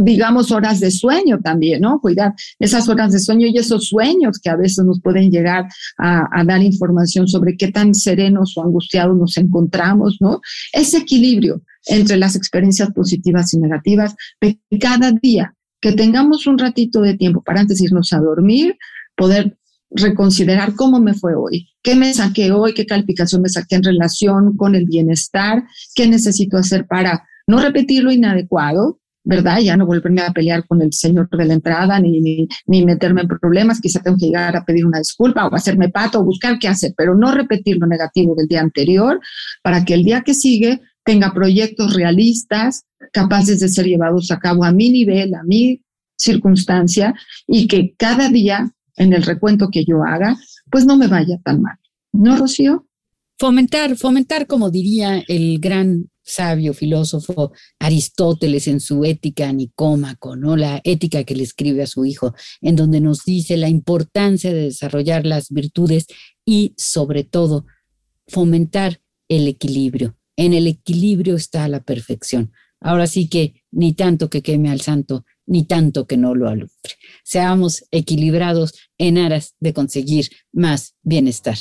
digamos, 0.00 0.52
horas 0.52 0.80
de 0.80 0.90
sueño 0.90 1.40
también, 1.42 1.80
¿no? 1.82 2.00
Cuidar 2.00 2.34
esas 2.58 2.88
horas 2.88 3.12
de 3.12 3.18
sueño 3.18 3.48
y 3.48 3.58
esos 3.58 3.88
sueños 3.88 4.38
que 4.38 4.48
a 4.48 4.56
veces 4.56 4.84
nos 4.84 5.00
pueden 5.00 5.30
llegar 5.30 5.66
a, 5.98 6.44
dar 6.44 6.62
información 6.62 7.28
sobre 7.28 7.56
qué 7.56 7.70
tan 7.70 7.94
serenos 7.94 8.56
o 8.56 8.62
angustiados 8.62 9.16
nos 9.16 9.36
encontramos, 9.36 10.16
¿no? 10.20 10.40
Ese 10.72 10.98
equilibrio 10.98 11.62
entre 11.86 12.16
las 12.16 12.36
experiencias 12.36 12.90
positivas 12.92 13.52
y 13.52 13.58
negativas 13.58 14.14
de 14.40 14.58
cada 14.80 15.12
día, 15.12 15.54
que 15.80 15.92
tengamos 15.92 16.46
un 16.46 16.58
ratito 16.58 17.00
de 17.02 17.16
tiempo 17.16 17.42
para 17.42 17.60
antes 17.60 17.80
irnos 17.80 18.12
a 18.12 18.18
dormir, 18.18 18.76
poder 19.16 19.56
reconsiderar 19.90 20.74
cómo 20.74 21.00
me 21.00 21.14
fue 21.14 21.34
hoy, 21.34 21.68
qué 21.82 21.96
me 21.96 22.14
saqué 22.14 22.52
hoy, 22.52 22.74
qué 22.74 22.86
calificación 22.86 23.42
me 23.42 23.48
saqué 23.48 23.76
en 23.76 23.82
relación 23.82 24.56
con 24.56 24.76
el 24.76 24.84
bienestar, 24.84 25.64
qué 25.94 26.06
necesito 26.06 26.56
hacer 26.56 26.86
para 26.86 27.24
no 27.46 27.60
repetir 27.60 28.02
lo 28.02 28.12
inadecuado, 28.12 29.00
¿verdad? 29.22 29.58
Ya 29.60 29.76
no 29.76 29.86
volverme 29.86 30.22
a 30.22 30.32
pelear 30.32 30.66
con 30.66 30.80
el 30.82 30.92
señor 30.92 31.28
de 31.30 31.44
la 31.44 31.54
entrada 31.54 32.00
ni, 32.00 32.48
ni, 32.66 32.84
meterme 32.84 33.22
en 33.22 33.28
problemas, 33.28 33.80
quizá 33.80 34.00
tengo 34.00 34.16
que 34.16 34.26
llegar 34.26 34.56
a 34.56 34.64
pedir 34.64 34.86
una 34.86 34.98
disculpa 34.98 35.46
o 35.46 35.54
hacerme 35.54 35.90
pato 35.90 36.20
o 36.20 36.24
buscar 36.24 36.58
qué 36.58 36.68
hacer, 36.68 36.94
pero 36.96 37.14
no 37.14 37.32
repetir 37.32 37.76
lo 37.78 37.86
negativo 37.86 38.34
del 38.34 38.48
día 38.48 38.60
anterior 38.60 39.20
para 39.62 39.84
que 39.84 39.94
el 39.94 40.04
día 40.04 40.22
que 40.22 40.34
sigue 40.34 40.80
tenga 41.04 41.32
proyectos 41.32 41.94
realistas, 41.94 42.84
capaces 43.12 43.60
de 43.60 43.68
ser 43.68 43.86
llevados 43.86 44.30
a 44.30 44.38
cabo 44.38 44.64
a 44.64 44.72
mi 44.72 44.90
nivel, 44.90 45.34
a 45.34 45.42
mi 45.42 45.82
circunstancia 46.16 47.14
y 47.46 47.66
que 47.66 47.94
cada 47.96 48.28
día 48.28 48.72
en 48.96 49.12
el 49.12 49.22
recuento 49.22 49.70
que 49.70 49.84
yo 49.84 50.04
haga, 50.04 50.36
pues 50.70 50.84
no 50.84 50.96
me 50.96 51.06
vaya 51.06 51.38
tan 51.42 51.62
mal. 51.62 51.76
¿No, 52.12 52.36
Rocío? 52.36 52.86
Fomentar, 53.38 53.96
fomentar, 53.96 54.46
como 54.46 54.70
diría 54.70 55.22
el 55.26 55.58
gran 55.58 56.09
sabio 56.30 56.72
filósofo 56.74 57.52
Aristóteles 57.78 58.68
en 58.68 58.80
su 58.80 59.04
ética 59.04 59.52
nicómaco, 59.52 60.36
¿no? 60.36 60.56
La 60.56 60.80
ética 60.84 61.24
que 61.24 61.34
le 61.34 61.42
escribe 61.42 61.82
a 61.82 61.86
su 61.86 62.04
hijo, 62.04 62.34
en 62.60 62.76
donde 62.76 63.00
nos 63.00 63.24
dice 63.24 63.56
la 63.56 63.68
importancia 63.68 64.52
de 64.52 64.62
desarrollar 64.62 65.26
las 65.26 65.50
virtudes 65.50 66.06
y 66.44 66.74
sobre 66.76 67.24
todo 67.24 67.66
fomentar 68.28 69.00
el 69.28 69.48
equilibrio. 69.48 70.16
En 70.36 70.54
el 70.54 70.66
equilibrio 70.66 71.36
está 71.36 71.68
la 71.68 71.82
perfección. 71.82 72.52
Ahora 72.80 73.06
sí 73.06 73.28
que 73.28 73.62
ni 73.70 73.92
tanto 73.92 74.30
que 74.30 74.42
queme 74.42 74.70
al 74.70 74.80
santo, 74.80 75.24
ni 75.46 75.64
tanto 75.64 76.06
que 76.06 76.16
no 76.16 76.34
lo 76.34 76.48
alumbre. 76.48 76.94
Seamos 77.24 77.84
equilibrados 77.90 78.72
en 78.98 79.18
aras 79.18 79.54
de 79.60 79.74
conseguir 79.74 80.30
más 80.52 80.94
bienestar. 81.02 81.58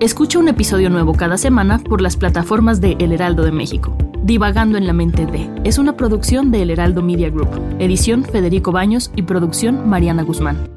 Escucha 0.00 0.40
un 0.40 0.48
episodio 0.48 0.90
nuevo 0.90 1.14
cada 1.14 1.38
semana 1.38 1.78
por 1.78 2.00
las 2.00 2.16
plataformas 2.16 2.80
de 2.80 2.96
El 2.98 3.12
Heraldo 3.12 3.44
de 3.44 3.52
México. 3.52 3.96
Divagando 4.24 4.76
en 4.76 4.88
la 4.88 4.92
mente 4.92 5.24
de 5.24 5.48
es 5.62 5.78
una 5.78 5.96
producción 5.96 6.50
de 6.50 6.62
El 6.62 6.70
Heraldo 6.70 7.00
Media 7.00 7.30
Group, 7.30 7.48
edición 7.78 8.24
Federico 8.24 8.72
Baños 8.72 9.12
y 9.14 9.22
producción 9.22 9.88
Mariana 9.88 10.24
Guzmán. 10.24 10.68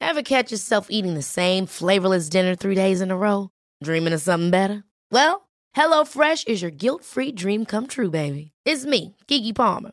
Ever 0.00 0.22
catch 0.22 0.52
yourself 0.52 0.88
eating 0.90 1.14
the 1.14 1.22
same 1.22 1.64
flavorless 1.66 2.28
dinner 2.28 2.54
three 2.54 2.74
days 2.74 3.00
in 3.00 3.10
a 3.10 3.16
row? 3.16 3.48
Dreaming 3.82 4.12
of 4.12 4.20
something 4.20 4.50
better? 4.50 4.84
Well, 5.10 5.48
HelloFresh 5.74 6.46
is 6.46 6.60
your 6.60 6.70
guilt-free 6.70 7.32
dream 7.32 7.64
come 7.64 7.86
true, 7.86 8.10
baby. 8.10 8.52
It's 8.66 8.84
me, 8.84 9.16
Kiki 9.26 9.54
Palmer. 9.54 9.92